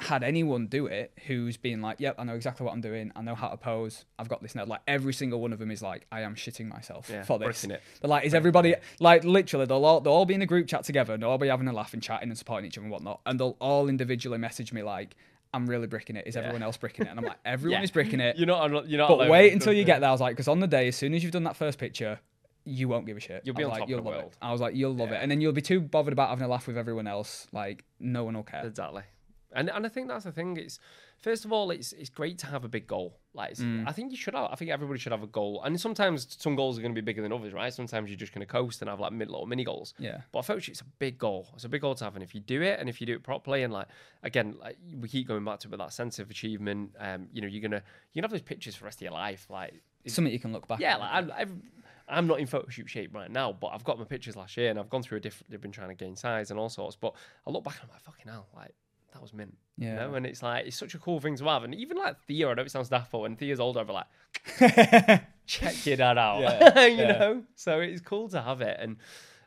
had 0.00 0.22
anyone 0.22 0.66
do 0.68 0.86
it 0.86 1.12
who's 1.26 1.56
been 1.56 1.82
like, 1.82 1.98
"Yep, 2.00 2.16
I 2.18 2.24
know 2.24 2.34
exactly 2.36 2.64
what 2.64 2.72
I'm 2.72 2.80
doing. 2.80 3.10
I 3.16 3.22
know 3.22 3.34
how 3.34 3.48
to 3.48 3.56
pose. 3.56 4.04
I've 4.18 4.28
got 4.28 4.42
this 4.42 4.54
now." 4.54 4.64
Like 4.64 4.80
every 4.86 5.12
single 5.12 5.40
one 5.40 5.52
of 5.52 5.58
them 5.58 5.70
is 5.70 5.82
like, 5.82 6.06
"I 6.12 6.20
am 6.22 6.34
shitting 6.36 6.68
myself 6.68 7.08
Yeah, 7.10 7.24
for 7.24 7.38
this." 7.38 7.64
it. 7.64 7.82
They're 8.00 8.08
like, 8.08 8.24
"Is 8.24 8.32
everybody 8.34 8.74
like 9.00 9.24
literally? 9.24 9.66
They'll 9.66 9.84
all 9.84 10.00
they'll 10.00 10.12
all 10.12 10.24
be 10.26 10.34
in 10.34 10.42
a 10.42 10.46
group 10.46 10.68
chat 10.68 10.84
together, 10.84 11.14
and 11.14 11.22
they'll 11.22 11.30
all 11.30 11.38
be 11.38 11.48
having 11.48 11.66
a 11.68 11.72
laugh 11.72 11.92
and 11.94 12.02
chatting 12.02 12.28
and 12.28 12.38
supporting 12.38 12.66
each 12.68 12.78
other 12.78 12.84
and 12.84 12.92
whatnot, 12.92 13.20
and 13.26 13.40
they'll 13.40 13.56
all 13.60 13.88
individually 13.88 14.38
message 14.38 14.72
me 14.72 14.82
like." 14.82 15.16
I'm 15.54 15.66
really 15.66 15.86
bricking 15.86 16.14
it. 16.16 16.26
Is 16.26 16.36
everyone 16.36 16.62
else 16.62 16.76
bricking 16.76 17.06
it? 17.06 17.08
And 17.08 17.18
I'm 17.18 17.24
like, 17.24 17.38
everyone 17.46 17.78
Yeah. 17.80 17.84
is 17.84 17.90
bricking 17.90 18.20
it. 18.20 18.36
You're 18.38 18.46
not. 18.46 18.86
You're 18.86 18.98
not. 18.98 19.08
But 19.08 19.30
wait 19.30 19.54
until 19.54 19.72
you 19.72 19.82
get 19.92 20.00
there. 20.00 20.10
I 20.10 20.12
was 20.12 20.20
like, 20.20 20.36
because 20.36 20.46
on 20.46 20.60
the 20.60 20.66
day, 20.66 20.88
as 20.88 20.96
soon 20.96 21.14
as 21.14 21.22
you've 21.22 21.32
done 21.32 21.44
that 21.44 21.56
first 21.56 21.78
picture, 21.78 22.20
you 22.66 22.86
won't 22.86 23.06
give 23.06 23.16
a 23.16 23.20
shit. 23.20 23.40
You'll 23.46 23.54
be 23.54 23.64
on 23.64 23.70
like, 23.70 23.78
top 23.80 23.88
you'll 23.88 24.02
the 24.02 24.10
love 24.10 24.18
world. 24.18 24.32
it. 24.32 24.38
I 24.42 24.52
was 24.52 24.60
like, 24.60 24.74
you'll 24.74 24.94
love 24.94 25.08
Yeah. 25.08 25.16
it, 25.16 25.22
and 25.22 25.30
then 25.30 25.40
you'll 25.40 25.52
be 25.54 25.62
too 25.62 25.80
bothered 25.80 26.12
about 26.12 26.28
having 26.28 26.44
a 26.44 26.48
laugh 26.48 26.66
with 26.66 26.76
everyone 26.76 27.06
else. 27.06 27.46
Like, 27.50 27.86
no 27.98 28.24
one 28.24 28.34
will 28.34 28.42
care. 28.42 28.66
Exactly. 28.66 29.04
And 29.52 29.70
and 29.70 29.86
I 29.86 29.88
think 29.88 30.08
that's 30.08 30.24
the 30.24 30.32
thing. 30.32 30.56
It's 30.58 30.78
first 31.16 31.44
of 31.46 31.52
all, 31.52 31.70
it's 31.70 31.92
it's 31.94 32.10
great 32.10 32.36
to 32.38 32.46
have 32.48 32.64
a 32.64 32.68
big 32.68 32.86
goal. 32.86 33.18
Like 33.32 33.52
it's, 33.52 33.60
Mm. 33.60 33.88
I 33.88 33.92
think 33.92 34.10
you 34.10 34.16
should 34.18 34.34
have. 34.34 34.50
I 34.52 34.56
think 34.56 34.70
everybody 34.70 34.98
should 34.98 35.12
have 35.12 35.22
a 35.22 35.26
goal. 35.26 35.62
And 35.64 35.80
sometimes 35.80 36.36
some 36.38 36.54
goals 36.54 36.78
are 36.78 36.82
going 36.82 36.94
to 36.94 37.00
be 37.00 37.04
bigger 37.04 37.22
than 37.22 37.32
others, 37.32 37.52
right? 37.54 37.72
Sometimes 37.72 38.10
you're 38.10 38.18
just 38.18 38.32
going 38.34 38.46
to 38.46 38.52
coast 38.52 38.82
and 38.82 38.90
have 38.90 39.00
like 39.00 39.12
mid 39.12 39.28
little 39.30 39.46
mini 39.46 39.64
goals. 39.64 39.94
Yeah. 39.98 40.20
But 40.32 40.40
a 40.40 40.42
photo 40.42 40.58
shoot's 40.60 40.80
a 40.82 40.84
big 40.98 41.16
goal. 41.18 41.48
It's 41.54 41.64
a 41.64 41.68
big 41.68 41.80
goal 41.80 41.94
to 41.94 42.04
have, 42.04 42.14
and 42.14 42.22
if 42.22 42.34
you 42.34 42.40
do 42.40 42.60
it, 42.62 42.78
and 42.78 42.88
if 42.88 43.00
you 43.00 43.06
do 43.06 43.14
it 43.14 43.22
properly, 43.22 43.62
and 43.62 43.72
like 43.72 43.88
again, 44.22 44.54
like 44.60 44.76
we 45.00 45.08
keep 45.08 45.26
going 45.28 45.44
back 45.44 45.60
to 45.60 45.68
it, 45.68 45.70
but 45.70 45.78
that 45.78 45.92
sense 45.92 46.18
of 46.18 46.30
achievement. 46.30 46.94
Um, 46.98 47.28
you 47.32 47.40
know, 47.40 47.48
you're 47.48 47.62
gonna 47.62 47.82
you 48.12 48.20
can 48.20 48.24
have 48.24 48.30
those 48.30 48.42
pictures 48.42 48.74
for 48.74 48.80
the 48.80 48.84
rest 48.86 48.98
of 48.98 49.02
your 49.02 49.12
life. 49.12 49.46
Like 49.48 49.68
it's- 50.04 50.14
Something 50.14 50.32
you 50.32 50.38
can 50.40 50.52
look 50.52 50.68
back. 50.68 50.80
yeah, 50.80 50.94
at. 50.94 51.00
like 51.00 51.10
I'm, 51.12 51.30
I'm, 51.38 51.62
I'm 52.10 52.26
not 52.26 52.38
in 52.40 52.46
photo 52.46 52.68
shoot 52.68 52.88
shape 52.88 53.14
right 53.14 53.30
now, 53.30 53.52
but 53.52 53.68
I've 53.68 53.84
got 53.84 53.98
my 53.98 54.04
pictures 54.04 54.36
last 54.36 54.56
year 54.56 54.70
and 54.70 54.78
I've 54.78 54.88
gone 54.90 55.02
through 55.02 55.18
a 55.18 55.20
different. 55.20 55.50
They've 55.50 55.60
been 55.60 55.72
trying 55.72 55.88
to 55.88 55.94
gain 55.94 56.16
size 56.16 56.50
and 56.50 56.58
all 56.60 56.68
sorts, 56.68 56.96
but 56.96 57.14
I 57.46 57.50
look 57.50 57.64
back 57.64 57.74
and 57.80 57.84
I'm 57.84 57.94
like, 57.94 58.02
fucking 58.02 58.26
hell, 58.30 58.46
like 58.54 58.74
that 59.12 59.22
was 59.22 59.32
mint. 59.32 59.56
Yeah. 59.76 59.88
You 59.88 59.94
know, 59.94 60.14
and 60.14 60.26
it's 60.26 60.42
like 60.42 60.66
it's 60.66 60.76
such 60.76 60.94
a 60.94 60.98
cool 60.98 61.20
thing 61.20 61.36
to 61.36 61.44
have. 61.44 61.64
And 61.64 61.74
even 61.74 61.96
like 61.96 62.18
Thea, 62.26 62.48
I 62.48 62.54
know 62.54 62.62
it 62.62 62.70
sounds 62.70 62.88
daft, 62.88 63.12
but 63.12 63.20
when 63.20 63.36
Thea's 63.36 63.60
older, 63.60 63.80
I'll 63.80 63.86
be 63.86 63.92
like, 63.92 65.22
check 65.46 65.86
your 65.86 65.96
dad 65.96 66.18
out. 66.18 66.40
Yeah, 66.40 66.86
you 66.86 66.96
yeah. 66.96 67.18
know, 67.18 67.42
so 67.54 67.80
it's 67.80 68.00
cool 68.00 68.28
to 68.30 68.40
have 68.40 68.60
it. 68.60 68.78
And 68.80 68.96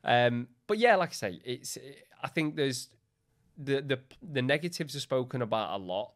um, 0.04 0.48
but 0.68 0.78
yeah, 0.78 0.96
like 0.96 1.10
I 1.10 1.14
say, 1.14 1.42
it's. 1.44 1.78
I 2.24 2.28
think 2.28 2.56
there's 2.56 2.90
the 3.58 3.82
the 3.82 4.00
the 4.22 4.42
negatives 4.42 4.96
are 4.96 5.00
spoken 5.00 5.42
about 5.42 5.80
a 5.80 5.84
lot, 5.84 6.14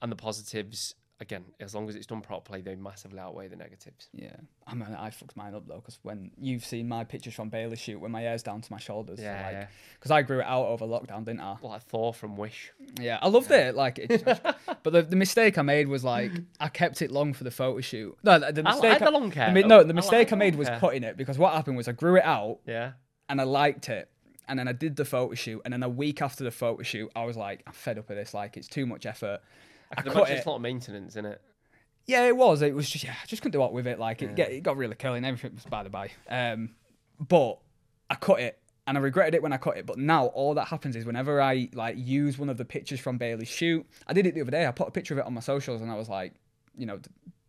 and 0.00 0.10
the 0.10 0.16
positives. 0.16 0.94
Again, 1.22 1.44
as 1.60 1.72
long 1.74 1.88
as 1.88 1.94
it's 1.94 2.04
done 2.06 2.20
properly, 2.20 2.60
they 2.62 2.74
massively 2.74 3.20
outweigh 3.20 3.46
the 3.46 3.54
negatives. 3.56 4.08
Yeah, 4.12 4.34
I 4.66 4.74
mean, 4.74 4.88
I 4.98 5.08
fucked 5.10 5.36
mine 5.36 5.54
up 5.54 5.66
though 5.68 5.76
because 5.76 6.00
when 6.02 6.32
you've 6.36 6.64
seen 6.64 6.88
my 6.88 7.04
pictures 7.04 7.32
from 7.32 7.48
Bailey 7.48 7.76
shoot, 7.76 8.00
when 8.00 8.10
my 8.10 8.22
hair's 8.22 8.42
down 8.42 8.60
to 8.60 8.72
my 8.72 8.78
shoulders, 8.80 9.18
so, 9.20 9.24
Yeah, 9.24 9.42
like, 9.46 9.52
yeah. 9.52 9.66
because 9.94 10.10
I 10.10 10.22
grew 10.22 10.40
it 10.40 10.46
out 10.46 10.66
over 10.66 10.84
lockdown, 10.84 11.24
didn't 11.24 11.40
I? 11.40 11.56
Like 11.62 11.82
Thor 11.82 12.12
from 12.12 12.36
Wish. 12.36 12.72
Yeah, 13.00 13.18
I 13.22 13.28
loved 13.28 13.50
it. 13.52 13.76
Like, 13.76 13.98
it, 14.00 14.24
but 14.82 14.92
the, 14.92 15.02
the 15.02 15.16
mistake 15.16 15.58
I 15.58 15.62
made 15.62 15.86
was 15.86 16.02
like 16.02 16.32
I 16.58 16.68
kept 16.68 17.00
it 17.02 17.12
long 17.12 17.32
for 17.34 17.44
the 17.44 17.50
photo 17.52 17.80
shoot. 17.80 18.18
No, 18.24 18.40
the, 18.40 18.50
the 18.52 18.68
I 18.68 18.72
mistake. 18.72 18.90
like 18.90 19.04
the 19.04 19.10
long 19.12 19.30
hair, 19.30 19.48
I 19.48 19.52
mean, 19.52 19.68
no, 19.68 19.84
the 19.84 19.90
I 19.90 19.92
mistake 19.94 20.28
like 20.28 20.32
I 20.32 20.36
made 20.36 20.56
was 20.56 20.66
hair. 20.68 20.80
cutting 20.80 21.04
it 21.04 21.16
because 21.16 21.38
what 21.38 21.52
happened 21.52 21.76
was 21.76 21.86
I 21.86 21.92
grew 21.92 22.16
it 22.16 22.24
out 22.24 22.58
Yeah. 22.66 22.92
and 23.28 23.40
I 23.40 23.44
liked 23.44 23.88
it. 23.88 24.08
And 24.48 24.58
then 24.58 24.66
I 24.66 24.72
did 24.72 24.96
the 24.96 25.04
photo 25.04 25.34
shoot, 25.34 25.62
and 25.64 25.72
then 25.72 25.84
a 25.84 25.88
week 25.88 26.20
after 26.20 26.42
the 26.42 26.50
photo 26.50 26.82
shoot, 26.82 27.08
I 27.14 27.24
was 27.24 27.36
like, 27.36 27.62
I'm 27.64 27.72
fed 27.72 27.96
up 27.96 28.08
with 28.08 28.18
this. 28.18 28.34
Like, 28.34 28.56
it's 28.56 28.66
too 28.66 28.86
much 28.86 29.06
effort. 29.06 29.38
I, 29.96 30.00
I 30.00 30.02
can 30.02 30.12
cut 30.12 30.18
imagine 30.18 30.34
it. 30.34 30.38
it's 30.38 30.46
a 30.46 30.50
lot 30.50 30.56
of 30.56 30.62
maintenance 30.62 31.16
in 31.16 31.26
it. 31.26 31.40
Yeah, 32.06 32.26
it 32.26 32.36
was. 32.36 32.62
It 32.62 32.74
was 32.74 32.90
just 32.90 33.04
yeah, 33.04 33.14
I 33.22 33.26
just 33.26 33.42
couldn't 33.42 33.52
do 33.52 33.60
what 33.60 33.72
with 33.72 33.86
it. 33.86 33.98
Like 33.98 34.22
it, 34.22 34.34
get, 34.34 34.50
it 34.50 34.62
got 34.62 34.76
really 34.76 34.96
curly 34.96 35.18
and 35.18 35.26
everything 35.26 35.54
was 35.54 35.64
by 35.64 35.82
the 35.82 35.90
by. 35.90 36.10
Um, 36.28 36.70
but 37.20 37.58
I 38.10 38.16
cut 38.16 38.40
it 38.40 38.58
and 38.86 38.98
I 38.98 39.00
regretted 39.00 39.34
it 39.34 39.42
when 39.42 39.52
I 39.52 39.56
cut 39.56 39.76
it. 39.76 39.86
But 39.86 39.98
now 39.98 40.26
all 40.26 40.54
that 40.54 40.68
happens 40.68 40.96
is 40.96 41.04
whenever 41.04 41.40
I 41.40 41.68
like 41.74 41.96
use 41.96 42.38
one 42.38 42.48
of 42.48 42.56
the 42.56 42.64
pictures 42.64 43.00
from 43.00 43.18
Bailey's 43.18 43.48
shoot, 43.48 43.86
I 44.06 44.12
did 44.12 44.26
it 44.26 44.34
the 44.34 44.40
other 44.40 44.50
day. 44.50 44.66
I 44.66 44.72
put 44.72 44.88
a 44.88 44.90
picture 44.90 45.14
of 45.14 45.18
it 45.18 45.26
on 45.26 45.34
my 45.34 45.40
socials, 45.40 45.80
and 45.80 45.90
I 45.90 45.94
was 45.94 46.08
like, 46.08 46.34
you 46.76 46.86
know, 46.86 46.98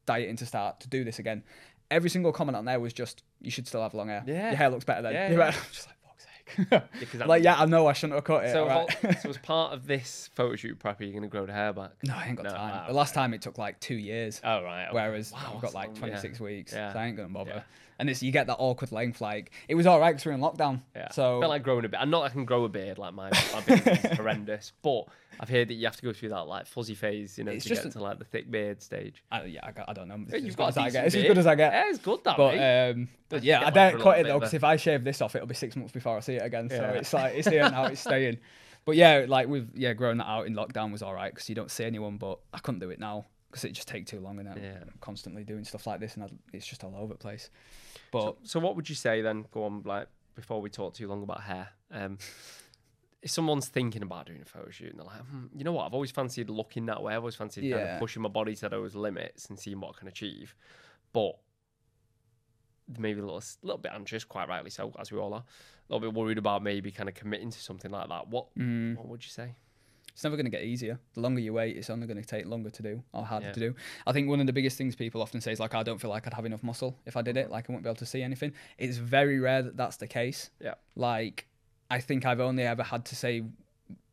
dieting 0.06 0.36
to 0.38 0.46
start 0.46 0.80
to 0.82 0.88
do 0.88 1.04
this 1.04 1.20
again. 1.20 1.44
Every 1.90 2.10
single 2.10 2.32
comment 2.32 2.56
on 2.56 2.66
there 2.66 2.80
was 2.80 2.94
just, 2.94 3.24
"You 3.42 3.52
should 3.52 3.68
still 3.68 3.82
have 3.82 3.94
long 3.94 4.10
hair. 4.10 4.24
Yeah. 4.26 4.50
Your 4.50 4.58
hair 4.58 4.70
looks 4.70 4.86
better 4.86 5.02
then." 5.02 5.14
Yeah, 5.14 5.32
yeah. 5.38 5.56
right. 6.58 6.58
I'm 6.60 6.68
like, 6.72 6.82
fuck's 6.82 7.00
sake. 7.00 7.10
'cause 7.12 7.20
that- 7.20 7.28
like, 7.28 7.44
yeah, 7.44 7.56
I 7.60 7.66
know 7.66 7.88
I 7.88 7.94
shouldn't 7.94 8.16
have 8.16 8.24
cut 8.24 8.46
it. 8.46 8.52
So, 8.52 8.64
alright. 8.70 8.94
hol- 8.94 9.14
so 9.22 9.30
as 9.30 9.38
part 9.44 9.74
of 9.74 9.88
this 9.88 10.30
photo 10.34 10.56
shoot 10.56 10.78
prep, 10.80 11.00
are 11.00 11.04
you 11.04 11.12
going 11.12 11.24
to 11.24 11.30
grow 11.30 11.46
the 11.46 11.54
hair 11.54 11.74
back? 11.74 11.92
no, 12.04 12.16
I 12.16 12.28
ain't 12.28 12.36
got 12.38 12.44
No, 12.44 12.52
time. 12.52 12.88
the 12.88 12.94
last 12.94 13.14
time 13.14 13.34
it 13.34 13.42
took 13.42 13.58
like 13.58 13.80
two 13.80 13.96
years. 13.96 14.42
Oh 14.44 14.64
right. 14.64 14.86
okay. 14.86 14.94
Whereas 14.96 15.32
Wow, 15.32 15.54
I've 15.56 15.62
got 15.62 15.74
like 15.74 15.88
long, 15.88 15.96
yeah. 15.96 16.18
26 16.20 16.40
weeks, 16.40 16.74
Yeah. 16.74 16.94
so 16.94 17.00
I 17.00 17.06
ain't 17.08 17.18
gonna 17.18 17.30
bother. 17.30 17.52
Yeah. 17.52 17.62
And 18.00 18.10
it's 18.10 18.24
you 18.24 18.32
get 18.32 18.48
that 18.48 18.58
awkward 18.58 18.92
length. 18.92 19.22
Like 19.22 19.52
it 19.68 19.76
was 19.76 19.86
all 19.86 20.00
right 20.00 20.12
because 20.12 20.26
we 20.26 20.32
we're 20.32 20.36
in 20.36 20.42
lockdown. 20.42 20.82
Yeah. 20.96 21.12
So 21.12 21.38
I 21.38 21.42
feel 21.42 21.50
like 21.50 21.64
growing 21.64 21.86
a 21.86 21.90
bit. 21.90 22.00
I'm 22.00 22.10
not. 22.10 22.22
Like 22.22 22.32
I 22.32 22.34
can 22.34 22.46
grow 22.46 22.64
a 22.64 22.70
beard 22.70 22.98
like 22.98 23.14
my, 23.14 23.30
my 23.54 23.62
beard 23.62 23.88
is 23.88 24.12
horrendous, 24.18 24.72
but 24.82 25.06
I've 25.40 25.50
heard 25.50 25.68
that 25.68 25.76
you 25.76 25.86
have 25.86 25.96
to 25.98 26.02
go 26.04 26.14
through 26.14 26.30
that 26.30 26.48
like 26.48 26.68
fuzzy 26.68 26.96
phase, 26.96 27.38
you 27.38 27.44
know, 27.44 27.52
It's 27.52 27.64
to 27.64 27.70
just 27.70 27.84
get 27.84 27.94
to 27.94 28.00
like 28.02 28.20
the 28.20 28.26
thick 28.26 28.50
beard 28.50 28.82
stage. 28.82 29.24
I, 29.32 29.46
yeah, 29.46 29.60
I, 29.64 29.72
got, 29.72 29.90
I 29.90 29.94
don't 29.94 30.08
know. 30.08 30.20
It's 30.30 30.46
You've 30.46 30.56
good 30.56 30.58
got 30.58 30.70
as 30.70 30.78
I 30.78 30.90
get. 30.90 31.06
It's 31.06 31.16
as 31.16 31.24
good 31.24 31.38
as 31.38 31.48
I 31.48 31.56
get. 31.56 31.74
Yeah, 31.74 31.90
it's 31.90 32.00
good 32.00 32.24
that 32.24 32.38
But 32.38 32.56
um, 32.96 33.10
but 33.30 33.44
yeah, 33.44 33.66
I 33.66 33.70
don't 33.70 34.02
cut 34.02 34.20
it 34.20 34.28
though 34.28 34.40
because 34.40 34.54
if 34.54 34.64
I 34.64 34.76
shave 34.76 35.04
this 35.04 35.22
off, 35.22 35.36
it'll 35.36 35.48
be 35.48 35.56
six 35.56 35.76
months 35.76 35.92
before 35.92 36.18
I 36.18 36.20
see 36.22 36.36
it 36.36 36.44
again. 36.44 36.70
So 36.70 36.76
Yeah. 36.76 36.92
it's 36.92 37.14
like 37.14 37.36
it's 37.36 37.48
here 37.48 37.70
now, 37.70 37.86
it's 37.86 38.02
staying. 38.02 38.38
But 38.86 38.98
yeah, 38.98 39.26
like 39.30 39.48
with 39.48 39.72
yeah, 39.76 39.94
growing 39.94 40.18
that 40.18 40.28
out 40.28 40.46
in 40.46 40.56
lockdown 40.56 40.92
was 40.92 41.02
all 41.02 41.14
right 41.14 41.34
because 41.34 41.48
you 41.48 41.56
don't 41.56 41.72
see 41.72 41.86
anyone. 41.86 42.18
But 42.18 42.40
I 42.54 42.60
couldn't 42.60 42.80
do 42.82 42.90
it 42.90 43.00
now 43.00 43.26
because 43.50 43.64
it 43.64 43.72
just 43.72 43.88
take 43.88 44.06
too 44.08 44.20
long 44.20 44.40
and 44.40 44.50
I'm 44.50 44.60
constantly 45.00 45.44
doing 45.44 45.64
stuff 45.64 45.88
like 45.88 46.00
this 46.00 46.16
and 46.16 46.24
I, 46.24 46.30
it's 46.52 46.66
just 46.66 46.84
all 46.84 46.94
over 46.98 47.14
the 47.14 47.18
place. 47.20 47.50
But 48.14 48.22
So, 48.22 48.38
so 48.44 48.60
what 48.60 48.76
would 48.76 48.88
you 48.88 48.96
say 48.96 49.22
then? 49.22 49.46
Go 49.52 49.66
on, 49.66 49.82
like 49.84 50.08
before 50.36 50.62
we 50.62 50.70
talk 50.70 50.94
too 50.94 51.08
long 51.08 51.24
about 51.24 51.42
hair. 51.42 51.70
Um, 51.92 52.18
if 53.22 53.32
someone's 53.32 53.68
thinking 53.68 54.04
about 54.04 54.26
doing 54.26 54.42
a 54.42 54.46
photo 54.46 54.70
shoot 54.70 54.90
and 54.92 55.00
they're 55.00 55.06
like, 55.06 55.22
hmm, 55.22 55.46
you 55.56 55.64
know 55.64 55.72
what, 55.72 55.86
I've 55.86 55.94
always 55.94 56.12
fancied 56.12 56.50
looking 56.50 56.86
that 56.88 57.02
way. 57.02 57.14
I've 57.14 57.20
always 57.20 57.36
fancied 57.36 57.72
kind 57.72 57.84
of 57.94 58.00
pushing 58.00 58.22
my 58.22 58.30
body 58.30 58.56
to 58.58 58.70
those 58.70 58.96
limits 58.96 59.46
and 59.48 59.58
seeing 59.60 59.80
what 59.80 59.96
I 59.96 60.00
can 60.00 60.08
achieve. 60.08 60.56
But 61.14 61.38
maybe 62.98 63.22
a 63.22 63.24
little, 63.24 63.42
little 63.62 63.78
bit 63.78 63.92
anxious, 63.94 64.24
quite 64.26 64.50
rightly 64.50 64.70
so, 64.70 64.92
as 65.00 65.12
we 65.12 65.20
all 65.20 65.34
are. 65.34 65.44
A 65.90 65.94
little 65.94 66.12
bit 66.12 66.18
worried 66.18 66.38
about 66.38 66.64
maybe 66.64 66.92
kind 66.92 67.08
of 67.08 67.16
committing 67.16 67.50
to 67.52 67.60
something 67.60 67.92
like 67.92 68.10
that. 68.10 68.28
What 68.28 68.54
mm, 68.58 68.98
what 68.98 69.08
would 69.08 69.24
you 69.24 69.30
say? 69.32 69.56
It's 70.14 70.24
never 70.24 70.36
going 70.36 70.46
to 70.46 70.52
get 70.52 70.64
easier. 70.64 71.00
The 71.14 71.22
longer 71.22 71.42
you 71.42 71.54
wait, 71.54 71.76
it's 71.76 71.90
only 71.90 72.06
going 72.08 72.22
to 72.22 72.28
take 72.28 72.46
longer 72.46 72.70
to 72.70 72.84
do 72.84 73.04
or 73.14 73.26
harder 73.26 73.48
Yeah. 73.48 73.52
to 73.54 73.60
do. 73.60 73.76
I 74.08 74.12
think 74.14 74.30
one 74.30 74.40
of 74.40 74.46
the 74.48 74.54
biggest 74.54 74.78
things 74.78 74.96
people 74.96 75.22
often 75.22 75.42
say 75.42 75.52
is 75.52 75.60
like, 75.60 75.74
I 75.74 75.84
don't 75.84 76.00
feel 76.00 76.10
like 76.12 76.28
I'd 76.28 76.34
have 76.34 76.46
enough 76.46 76.64
muscle 76.64 76.98
if 77.06 77.18
I 77.18 77.22
did 77.24 77.36
it. 77.38 77.50
Like 77.50 77.66
I 77.70 77.74
wouldn't 77.74 77.84
be 77.84 77.90
able 77.90 77.98
to 77.98 78.06
see 78.06 78.22
anything. 78.22 78.54
It's 78.78 78.98
very 78.98 79.40
rare 79.40 79.62
that 79.64 79.76
that's 79.76 79.98
the 79.98 80.08
case. 80.08 80.50
Yeah. 80.62 80.76
Like 80.96 81.48
I 81.90 82.00
think 82.00 82.26
I've 82.26 82.40
only 82.40 82.64
ever 82.64 82.84
had 82.84 83.06
to 83.06 83.16
say 83.16 83.44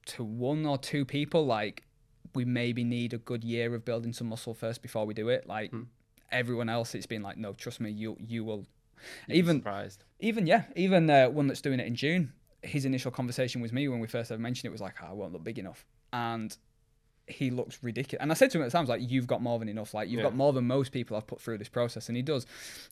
to 0.07 0.25
one 0.25 0.65
or 0.67 0.79
two 0.79 1.05
people 1.05 1.45
like 1.47 1.85
we 2.35 2.45
maybe 2.45 2.83
need 2.85 3.13
a 3.13 3.19
good 3.19 3.45
year 3.45 3.75
of 3.75 3.85
building 3.85 4.13
some 4.13 4.29
muscle 4.29 4.55
first 4.55 4.83
before 4.83 5.05
we 5.05 5.15
do 5.15 5.29
it. 5.29 5.47
Like 5.47 5.71
Hmm. 5.71 5.83
everyone 6.33 6.69
else, 6.69 6.95
it's 6.95 7.07
been 7.07 7.23
like, 7.23 7.37
no, 7.37 7.53
trust 7.53 7.81
me, 7.81 7.91
you 7.91 8.17
you 8.27 8.45
will. 8.45 8.67
You'd 9.29 9.37
Even 9.39 9.57
surprised. 9.59 10.05
even 10.19 10.47
yeah, 10.47 10.65
even 10.77 11.09
uh, 11.11 11.29
one 11.31 11.47
that's 11.47 11.61
doing 11.63 11.81
it 11.81 11.87
in 11.87 11.95
June. 11.95 12.33
His 12.63 12.85
initial 12.85 13.11
conversation 13.11 13.61
with 13.61 13.73
me 13.73 13.89
when 13.89 14.01
we 14.01 14.07
first 14.07 14.31
ever 14.31 14.41
mentioned 14.41 14.69
it 14.69 14.73
was 14.73 14.81
like, 14.81 14.95
"Oh, 15.03 15.07
I 15.07 15.13
won't 15.13 15.33
look 15.33 15.45
big 15.45 15.59
enough," 15.59 15.85
and 16.13 16.57
he 17.27 17.49
looks 17.51 17.79
ridiculous. 17.85 18.21
And 18.21 18.33
I 18.33 18.35
said 18.35 18.51
to 18.51 18.59
him 18.59 18.65
at 18.65 18.73
time, 18.73 18.87
"Like 18.87 19.09
you've 19.09 19.27
got 19.29 19.41
more 19.41 19.59
than 19.61 19.69
enough. 19.69 19.95
Like 19.95 20.09
you've 20.09 20.19
Yeah. 20.19 20.25
got 20.25 20.35
more 20.35 20.53
than 20.53 20.67
most 20.67 20.91
people 20.91 21.17
I've 21.17 21.27
put 21.29 21.41
through 21.41 21.59
this 21.59 21.69
process." 21.69 22.09
And 22.09 22.17
he 22.17 22.23
does. 22.23 22.45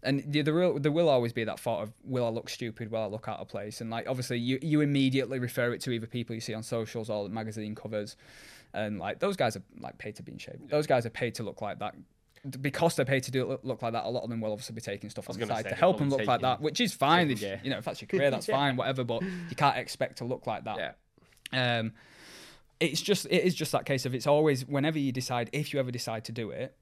And 0.05 0.23
the, 0.27 0.43
the 0.43 0.53
real, 0.53 0.79
there 0.79 0.93
will 0.93 1.09
always 1.09 1.33
be 1.33 1.43
that 1.45 1.59
thought 1.59 1.83
of, 1.83 1.93
"Will 2.05 2.25
I 2.25 2.29
look 2.29 2.49
stupid? 2.49 2.91
Will 2.91 3.03
I 3.03 3.07
look 3.07 3.27
out 3.29 3.41
of 3.41 3.49
place?" 3.49 3.81
And 3.81 3.91
like 3.91 4.09
obviously, 4.09 4.39
you 4.39 4.59
you 4.63 4.81
immediately 4.81 5.39
refer 5.41 5.73
it 5.73 5.81
to 5.83 5.91
either 5.91 6.07
people 6.07 6.35
you 6.35 6.41
see 6.41 6.55
on 6.55 6.63
socials 6.63 7.11
or 7.11 7.29
magazine 7.29 7.75
covers, 7.75 8.17
and 8.73 8.99
like 9.01 9.19
those 9.19 9.37
guys 9.37 9.57
are 9.57 9.63
like 9.81 9.99
paid 9.99 10.15
to 10.17 10.23
be 10.23 10.33
in 10.33 10.39
shape. 10.39 10.69
Those 10.69 10.87
guys 10.87 11.05
are 11.05 11.11
paid 11.11 11.35
to 11.37 11.43
look 11.43 11.61
like 11.61 11.81
that. 11.81 11.97
Because 12.61 12.97
they're 12.97 13.04
paid 13.04 13.23
to 13.25 13.30
do 13.30 13.50
it 13.52 13.64
look 13.64 13.83
like 13.83 13.92
that, 13.92 14.04
a 14.04 14.09
lot 14.09 14.23
of 14.25 14.30
them 14.30 14.40
will 14.40 14.52
obviously 14.52 14.75
be 14.75 14.80
taking 14.80 15.11
stuff 15.11 15.28
on 15.30 15.38
the 15.38 15.47
side 15.47 15.68
to 15.68 15.75
help 15.75 15.99
them 15.99 16.11
look 16.11 16.26
like 16.26 16.40
that, 16.42 16.61
which 16.61 16.80
is 16.80 16.92
fine. 16.95 17.28
taking 17.28 17.49
If, 17.49 17.64
you 17.64 17.71
know, 17.71 17.78
if 17.78 17.85
that's 17.85 18.00
your 18.00 18.09
career, 18.12 18.30
that's 18.30 18.49
Yeah. 18.49 18.57
fine, 18.57 18.76
whatever. 18.76 19.04
But 19.04 19.23
you 19.23 19.57
can't 19.57 19.76
expect 19.76 20.18
to 20.18 20.25
look 20.25 20.47
like 20.47 20.64
that. 20.64 20.97
Yeah. 21.52 21.78
Um, 21.80 21.92
it's 22.80 23.00
just 23.00 23.26
it 23.26 23.42
is 23.45 23.54
just 23.54 23.73
that 23.73 23.87
case 23.87 24.07
of 24.07 24.14
it's 24.14 24.26
always 24.26 24.64
whenever 24.66 24.99
you 24.99 25.11
decide 25.11 25.50
if 25.52 25.73
you 25.73 25.80
ever 25.80 25.90
decide 25.90 26.25
to 26.26 26.33
do 26.33 26.50
it, 26.50 26.76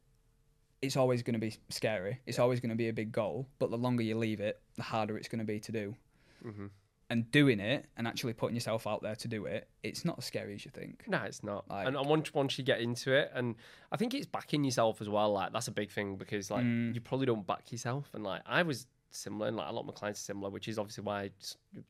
it's 0.83 0.97
always 0.97 1.23
going 1.23 1.35
to 1.35 1.41
be 1.41 1.55
scary. 1.71 2.21
It's 2.27 2.39
always 2.39 2.61
going 2.61 2.71
to 2.71 2.77
be 2.77 2.89
a 2.89 2.93
big 2.93 3.13
goal. 3.13 3.47
But 3.59 3.71
the 3.71 3.79
longer 3.79 4.03
you 4.03 4.17
leave 4.19 4.41
it, 4.41 4.61
the 4.77 4.83
harder 4.83 5.17
it's 5.17 5.29
going 5.29 5.39
to 5.39 5.45
be 5.45 5.59
to 5.61 5.73
do. 5.73 5.95
hmm 6.43 6.67
And 7.09 7.31
doing 7.31 7.61
it 7.61 7.87
and 7.97 8.09
actually 8.09 8.33
putting 8.33 8.57
yourself 8.57 8.85
out 8.85 9.01
there 9.01 9.15
to 9.15 9.29
do 9.29 9.45
it, 9.47 9.69
it's 9.85 10.05
not 10.05 10.19
as 10.19 10.25
scary 10.25 10.55
as 10.55 10.65
you 10.65 10.73
think. 10.73 11.05
No, 11.07 11.19
it's 11.23 11.45
not. 11.45 11.69
Like- 11.71 11.87
and, 11.87 11.97
once 12.05 12.35
once 12.35 12.59
you 12.59 12.65
get 12.65 12.81
into 12.81 13.13
it, 13.13 13.31
and 13.33 13.55
I 13.93 13.97
think 13.97 14.13
it's 14.13 14.27
backing 14.27 14.65
yourself 14.65 15.01
as 15.01 15.09
well. 15.09 15.33
Like 15.33 15.53
that's 15.53 15.69
a 15.69 15.73
big 15.73 15.93
thing 15.93 16.17
because 16.17 16.51
like 16.51 16.65
Mm. 16.65 16.95
you 16.97 17.01
probably 17.01 17.27
don't 17.27 17.47
back 17.47 17.71
yourself. 17.71 18.11
And 18.13 18.25
like 18.25 18.43
I 18.45 18.63
was 18.65 18.89
similar, 19.11 19.47
and 19.47 19.57
like 19.57 19.69
a 19.69 19.73
lot 19.73 19.83
of 19.83 19.87
my 19.87 19.93
clients 19.93 20.21
are 20.21 20.25
similar, 20.25 20.51
which 20.51 20.67
is 20.67 20.79
obviously 20.81 21.05
why 21.05 21.31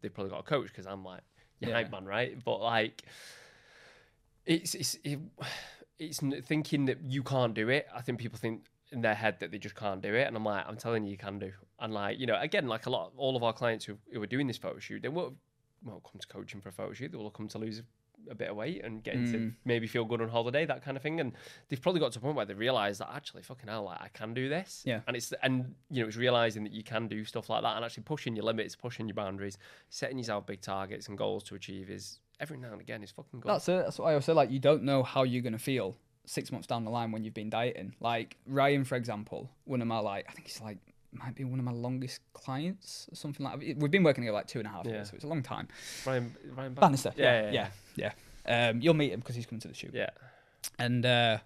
they 0.02 0.10
probably 0.10 0.30
got 0.30 0.40
a 0.40 0.42
coach 0.42 0.68
because 0.68 0.86
I'm 0.86 1.02
like 1.02 1.22
your 1.60 1.70
Yeah. 1.70 1.76
hype 1.76 1.90
man, 1.92 2.04
right? 2.04 2.36
But 2.44 2.60
like 2.60 3.02
it's 4.44 4.74
it's 4.74 4.96
it, 5.02 5.18
it's 5.98 6.20
thinking 6.46 6.84
that 6.86 6.98
you 7.04 7.22
can't 7.22 7.54
do 7.54 7.68
it. 7.70 7.86
I 7.94 8.02
think 8.02 8.18
people 8.18 8.38
think 8.38 8.66
in 8.96 9.02
their 9.02 9.14
head 9.14 9.38
that 9.40 9.52
they 9.52 9.58
just 9.58 9.76
can't 9.76 10.00
do 10.02 10.12
it, 10.14 10.26
and 10.26 10.36
I'm 10.36 10.44
like, 10.44 10.64
I'm 10.66 10.76
telling 10.76 11.04
you, 11.04 11.10
you 11.12 11.16
can 11.18 11.38
do. 11.38 11.52
And 11.78 11.92
like 11.94 12.18
you 12.18 12.26
know, 12.26 12.38
again, 12.40 12.66
like 12.66 12.86
a 12.86 12.90
lot, 12.90 13.12
all 13.16 13.36
of 13.36 13.42
our 13.44 13.52
clients 13.52 13.84
who, 13.84 13.96
who 14.12 14.20
are 14.22 14.26
doing 14.26 14.46
this 14.48 14.56
photo 14.58 14.78
shoot, 14.80 15.02
they 15.02 15.08
won't 15.08 15.34
won't 15.84 16.02
come 16.02 16.18
to 16.18 16.26
coaching 16.26 16.60
for 16.60 16.70
a 16.70 16.72
photo 16.72 16.92
shoot. 16.94 17.12
They 17.12 17.18
will 17.18 17.30
come 17.30 17.46
to 17.48 17.58
lose 17.58 17.82
a 18.28 18.34
bit 18.34 18.48
of 18.48 18.56
weight 18.56 18.82
and 18.82 19.04
get 19.04 19.14
into 19.14 19.38
Mm. 19.38 19.54
maybe 19.64 19.86
feel 19.86 20.04
good 20.04 20.20
on 20.20 20.28
holiday, 20.28 20.64
that 20.66 20.82
kind 20.82 20.96
of 20.96 21.02
thing. 21.02 21.20
And 21.20 21.32
they've 21.68 21.80
probably 21.80 22.00
got 22.00 22.10
to 22.12 22.18
a 22.18 22.22
point 22.22 22.34
where 22.34 22.46
they 22.46 22.54
realise 22.54 22.98
that 22.98 23.10
actually, 23.14 23.42
fucking 23.42 23.68
hell, 23.68 23.84
like, 23.84 24.00
I 24.00 24.08
can 24.08 24.34
do 24.34 24.48
this. 24.48 24.82
Yeah. 24.84 25.00
And 25.06 25.14
it's 25.16 25.32
and 25.42 25.74
you 25.90 26.02
know, 26.02 26.08
it's 26.08 26.16
realising 26.16 26.64
that 26.64 26.72
you 26.72 26.82
can 26.82 27.06
do 27.06 27.24
stuff 27.24 27.48
like 27.50 27.62
that 27.62 27.76
and 27.76 27.84
actually 27.84 28.04
pushing 28.04 28.34
your 28.34 28.46
limits, 28.46 28.74
pushing 28.74 29.06
your 29.06 29.14
boundaries, 29.14 29.58
setting 29.90 30.18
yourself 30.18 30.46
big 30.46 30.60
targets 30.62 31.08
and 31.08 31.18
goals 31.18 31.44
to 31.44 31.54
achieve 31.54 31.90
is 31.90 32.18
every 32.40 32.56
now 32.56 32.72
and 32.72 32.80
again 32.80 33.02
is 33.02 33.10
fucking 33.10 33.40
good. 33.40 33.48
That's 33.50 33.68
it. 33.68 33.84
That's 33.84 33.98
what 33.98 34.12
I 34.12 34.18
say. 34.20 34.32
Like, 34.32 34.50
you 34.50 34.58
don't 34.60 34.82
know 34.82 35.02
how 35.02 35.22
you're 35.22 35.42
going 35.42 35.52
to 35.52 35.58
feel 35.58 35.96
six 36.26 36.52
months 36.52 36.66
down 36.66 36.84
the 36.84 36.90
line 36.90 37.12
when 37.12 37.24
you've 37.24 37.34
been 37.34 37.50
dieting. 37.50 37.94
Like, 38.00 38.36
Ryan, 38.46 38.84
for 38.84 38.96
example, 38.96 39.48
one 39.64 39.80
of 39.80 39.86
my, 39.88 39.98
like, 40.00 40.26
I 40.28 40.32
think 40.32 40.46
he's 40.48 40.60
like, 40.60 40.78
might 41.12 41.34
be 41.34 41.44
one 41.44 41.58
of 41.58 41.64
my 41.64 41.72
longest 41.72 42.20
clients 42.34 43.08
or 43.10 43.14
something 43.16 43.44
like 43.46 43.60
that. 43.60 43.76
We've 43.78 43.90
been 43.90 44.02
working 44.02 44.22
together 44.22 44.34
like 44.36 44.48
two 44.48 44.58
and 44.58 44.66
a 44.68 44.70
half 44.70 44.84
Yeah. 44.84 44.92
years, 44.92 45.08
so 45.10 45.14
it's 45.14 45.24
a 45.24 45.28
long 45.28 45.42
time. 45.42 45.68
Ryan, 46.04 46.34
Ryan 46.54 46.74
Ban- 46.74 46.80
Bannister. 46.82 47.12
Yeah, 47.16 47.42
Yeah. 47.42 47.50
yeah, 47.52 47.68
Yeah. 47.96 48.12
Yeah. 48.48 48.68
Um, 48.70 48.80
you'll 48.80 48.94
meet 48.94 49.12
him 49.12 49.20
because 49.20 49.34
he's 49.34 49.46
coming 49.46 49.60
to 49.60 49.68
the 49.68 49.74
shoot. 49.74 49.92
yeah. 49.94 50.10
And 50.78 51.06
uh, 51.06 51.38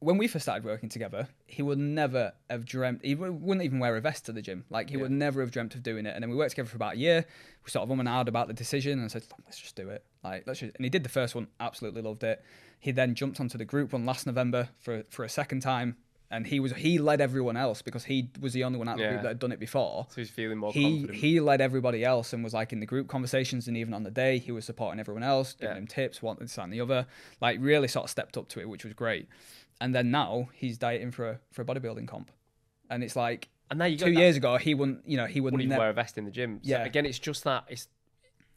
when 0.00 0.18
we 0.18 0.28
first 0.28 0.44
started 0.44 0.64
working 0.64 0.88
together, 0.88 1.28
he 1.46 1.62
would 1.62 1.78
never 1.78 2.32
have 2.50 2.64
dreamt. 2.66 3.00
He 3.04 3.14
wouldn't 3.14 3.62
even 3.62 3.78
wear 3.78 3.96
a 3.96 4.00
vest 4.00 4.26
to 4.26 4.32
the 4.32 4.42
gym. 4.42 4.64
Like 4.68 4.90
he 4.90 4.96
Yeah. 4.96 5.02
would 5.02 5.10
never 5.10 5.40
have 5.40 5.50
dreamt 5.50 5.74
of 5.74 5.82
doing 5.82 6.04
it. 6.06 6.14
And 6.14 6.22
then 6.22 6.30
we 6.30 6.36
worked 6.36 6.50
together 6.50 6.68
for 6.68 6.76
about 6.76 6.94
a 6.94 6.98
year. 6.98 7.24
We 7.64 7.70
sort 7.70 7.82
of 7.84 7.90
um 7.90 8.00
and 8.00 8.08
ahhing 8.08 8.28
about 8.28 8.48
the 8.48 8.54
decision, 8.54 8.98
and 9.00 9.10
said, 9.10 9.24
"Let's 9.44 9.58
just 9.58 9.74
do 9.74 9.88
it." 9.88 10.04
Like 10.22 10.46
let's 10.46 10.60
just. 10.60 10.74
And 10.76 10.84
he 10.84 10.90
did 10.90 11.02
the 11.02 11.08
first 11.08 11.34
one, 11.34 11.48
absolutely 11.60 12.02
loved 12.02 12.22
it. 12.24 12.44
He 12.78 12.92
then 12.92 13.14
jumped 13.14 13.40
onto 13.40 13.56
the 13.56 13.64
group 13.64 13.92
one 13.92 14.04
last 14.04 14.26
November 14.26 14.68
for 14.78 15.04
for 15.08 15.24
a 15.24 15.28
second 15.28 15.60
time, 15.60 15.96
and 16.30 16.46
he 16.46 16.58
was 16.60 16.72
he 16.74 16.98
led 16.98 17.20
everyone 17.20 17.56
else 17.56 17.82
because 17.82 18.04
he 18.04 18.30
was 18.40 18.52
the 18.52 18.64
only 18.64 18.78
one 18.78 18.88
out 18.88 18.94
of 18.94 19.00
the 19.00 19.08
group 19.08 19.22
that 19.22 19.28
had 19.28 19.38
done 19.38 19.52
it 19.52 19.60
before 19.60 20.06
So 20.10 20.20
he's 20.20 20.30
feeling 20.30 20.58
more 20.58 20.72
he 20.72 20.82
confident. 20.82 21.18
he 21.18 21.40
led 21.40 21.60
everybody 21.60 22.04
else 22.04 22.32
and 22.32 22.42
was 22.42 22.52
like 22.54 22.72
in 22.72 22.80
the 22.80 22.86
group 22.86 23.08
conversations 23.08 23.68
and 23.68 23.76
even 23.76 23.94
on 23.94 24.02
the 24.02 24.10
day 24.10 24.38
he 24.38 24.50
was 24.52 24.64
supporting 24.64 24.98
everyone 25.00 25.22
else 25.22 25.52
giving 25.54 25.68
Yeah. 25.74 25.80
them 25.80 25.86
tips 25.86 26.22
one 26.22 26.36
this 26.40 26.58
and 26.58 26.72
the 26.72 26.80
other 26.80 27.06
like 27.40 27.58
really 27.60 27.88
sort 27.88 28.04
of 28.04 28.10
stepped 28.10 28.36
up 28.36 28.48
to 28.50 28.60
it 28.60 28.68
which 28.68 28.84
was 28.84 28.92
great 28.94 29.28
and 29.80 29.94
then 29.94 30.10
now 30.10 30.48
he's 30.54 30.78
dieting 30.78 31.10
for 31.12 31.28
a 31.30 31.40
for 31.52 31.62
a 31.62 31.64
bodybuilding 31.64 32.08
comp 32.08 32.30
and 32.90 33.04
it's 33.04 33.14
like 33.16 33.48
and 33.70 33.80
there 33.80 33.88
you 33.88 33.98
two 33.98 34.12
years 34.12 34.36
ago 34.36 34.56
he 34.56 34.74
wouldn't 34.74 35.06
you 35.06 35.16
know 35.16 35.26
he 35.26 35.40
would 35.40 35.52
wouldn't 35.52 35.62
even 35.64 35.70
never 35.70 35.80
wear 35.80 35.90
a 35.90 35.92
vest 35.92 36.16
in 36.18 36.24
the 36.24 36.30
gym. 36.30 36.60
So 36.62 36.70
Yeah. 36.70 36.84
again, 36.84 37.04
it's 37.04 37.18
just 37.18 37.42
that 37.44 37.64
it's 37.68 37.88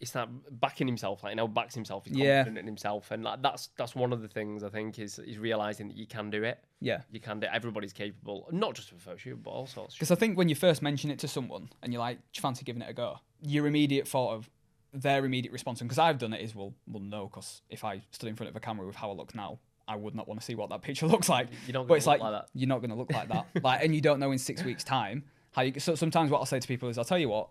it's 0.01 0.11
that 0.11 0.29
backing 0.61 0.87
himself, 0.87 1.23
like 1.23 1.31
you 1.31 1.35
know, 1.35 1.47
backs 1.47 1.75
himself, 1.75 2.05
he's 2.05 2.15
Yeah. 2.15 2.37
confident 2.39 2.59
in 2.59 2.65
himself, 2.65 3.11
and 3.11 3.23
like 3.23 3.41
that's 3.41 3.67
that's 3.77 3.95
one 3.95 4.13
of 4.13 4.21
the 4.21 4.27
things 4.27 4.63
I 4.63 4.69
think 4.69 4.97
is 4.99 5.19
is 5.19 5.37
realizing 5.37 5.87
that 5.89 5.97
you 5.97 6.07
can 6.07 6.29
do 6.29 6.43
it. 6.43 6.59
yeah 6.79 7.01
You 7.11 7.19
can 7.19 7.39
do. 7.39 7.47
It. 7.47 7.51
Everybody's 7.53 7.93
capable, 7.93 8.47
not 8.51 8.75
just 8.75 8.91
a 8.91 8.95
photo 8.95 9.17
shoot, 9.17 9.43
but 9.43 9.51
all 9.51 9.67
sorts. 9.67 9.95
because 9.95 10.11
I 10.11 10.15
think 10.15 10.37
when 10.37 10.47
you 10.49 10.55
first 10.55 10.81
mention 10.81 11.11
it 11.11 11.19
to 11.19 11.27
someone 11.27 11.69
and 11.83 11.91
you're 11.91 11.99
like 12.01 12.17
do 12.17 12.23
you 12.37 12.41
fancy 12.41 12.63
giving 12.63 12.81
it 12.81 12.89
a 12.89 12.93
go 12.93 13.19
your 13.41 13.67
immediate 13.67 14.07
thought 14.07 14.33
of 14.35 14.49
their 14.93 15.23
immediate 15.25 15.51
response 15.51 15.79
because 15.81 15.99
I've 15.99 16.17
done 16.17 16.33
it 16.33 16.41
is 16.41 16.55
well 16.55 16.73
well 16.87 17.03
no 17.03 17.27
because 17.27 17.61
if 17.69 17.83
I 17.83 18.01
stood 18.11 18.29
in 18.29 18.35
front 18.35 18.49
of 18.49 18.55
a 18.55 18.59
camera 18.59 18.87
with 18.87 18.95
how 18.95 19.11
I 19.11 19.13
look 19.13 19.35
now 19.35 19.59
I 19.87 19.95
would 19.95 20.15
not 20.15 20.27
want 20.27 20.39
to 20.39 20.45
see 20.45 20.55
what 20.55 20.69
that 20.69 20.81
picture 20.87 21.07
looks 21.07 21.29
like 21.29 21.47
You're 21.67 21.73
not 21.73 21.87
but 21.87 21.95
it's 21.95 22.05
look 22.07 22.19
like, 22.19 22.31
like 22.31 22.41
that. 22.43 22.49
you're 22.53 22.67
not 22.69 22.79
going 22.79 22.89
to 22.91 22.95
look 22.95 23.11
like 23.11 23.27
that 23.29 23.47
like 23.63 23.83
and 23.83 23.93
you 23.93 24.01
don't 24.01 24.19
know 24.19 24.31
in 24.31 24.37
six 24.39 24.63
weeks 24.69 24.83
time 24.83 25.23
how 25.51 25.61
you 25.63 25.79
so 25.79 25.93
sometimes 25.95 26.31
what 26.31 26.39
i'll 26.39 26.45
say 26.45 26.59
to 26.59 26.67
people 26.67 26.89
is 26.89 26.97
i'll 26.97 27.03
tell 27.05 27.19
you 27.19 27.29
what 27.29 27.49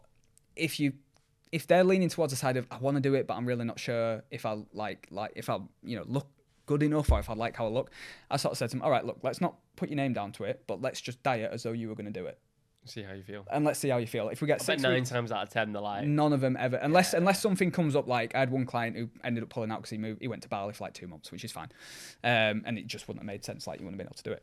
if 0.56 0.80
you 0.80 0.92
if 1.52 1.66
they're 1.66 1.84
leaning 1.84 2.08
towards 2.08 2.32
the 2.32 2.36
side 2.36 2.56
of 2.56 2.66
i 2.70 2.78
want 2.78 2.96
to 2.96 3.00
do 3.00 3.14
it 3.14 3.26
but 3.26 3.34
i'm 3.34 3.46
really 3.46 3.64
not 3.64 3.78
sure 3.78 4.22
if 4.30 4.44
i 4.46 4.56
like 4.72 5.06
like 5.10 5.32
if 5.36 5.48
i 5.48 5.58
you 5.82 5.96
know 5.96 6.04
look 6.06 6.26
good 6.66 6.82
enough 6.82 7.10
or 7.10 7.18
if 7.18 7.30
i 7.30 7.34
like 7.34 7.56
how 7.56 7.66
i 7.66 7.68
look 7.70 7.90
i 8.30 8.36
sort 8.36 8.52
of 8.52 8.58
said 8.58 8.68
to 8.68 8.76
them 8.76 8.82
all 8.82 8.90
right 8.90 9.04
look 9.04 9.18
let's 9.22 9.40
not 9.40 9.56
put 9.76 9.88
your 9.88 9.96
name 9.96 10.12
down 10.12 10.30
to 10.32 10.44
it 10.44 10.62
but 10.66 10.82
let's 10.82 11.00
just 11.00 11.22
diet 11.22 11.50
as 11.52 11.62
though 11.62 11.72
you 11.72 11.88
were 11.88 11.94
going 11.94 12.12
to 12.12 12.20
do 12.20 12.26
it 12.26 12.38
See 12.84 13.02
how 13.02 13.12
you 13.12 13.22
feel. 13.22 13.44
and 13.50 13.66
let's 13.66 13.78
see 13.78 13.90
how 13.90 13.98
you 13.98 14.06
feel. 14.06 14.30
If 14.30 14.40
we 14.40 14.46
get 14.46 14.62
six 14.62 14.80
nine 14.82 14.94
weeks, 14.94 15.10
times 15.10 15.30
out 15.30 15.42
of 15.42 15.50
ten 15.50 15.72
they're 15.72 15.82
like, 15.82 16.06
none 16.06 16.32
of 16.32 16.40
them 16.40 16.56
ever, 16.58 16.76
unless 16.76 17.12
unless 17.12 17.38
something 17.42 17.70
comes 17.70 17.94
up. 17.94 18.06
Like 18.08 18.34
I 18.34 18.38
had 18.38 18.50
one 18.50 18.64
client 18.64 18.96
who 18.96 19.10
ended 19.22 19.42
up 19.42 19.50
pulling 19.50 19.70
out 19.70 19.80
because 19.80 19.90
he 19.90 19.98
moved, 19.98 20.22
he 20.22 20.28
went 20.28 20.42
to 20.44 20.48
Bali 20.48 20.72
for 20.72 20.84
like 20.84 20.94
two 20.94 21.06
months, 21.06 21.30
which 21.30 21.44
is 21.44 21.52
fine, 21.52 21.68
um, 22.24 22.62
and 22.64 22.78
it 22.78 22.86
just 22.86 23.06
wouldn't 23.06 23.20
have 23.20 23.26
made 23.26 23.44
sense. 23.44 23.66
Like 23.66 23.78
you 23.80 23.84
wouldn't 23.84 24.00
have 24.00 24.06
been 24.06 24.10
able 24.10 24.16
to 24.16 24.22
do 24.22 24.32
it. 24.32 24.42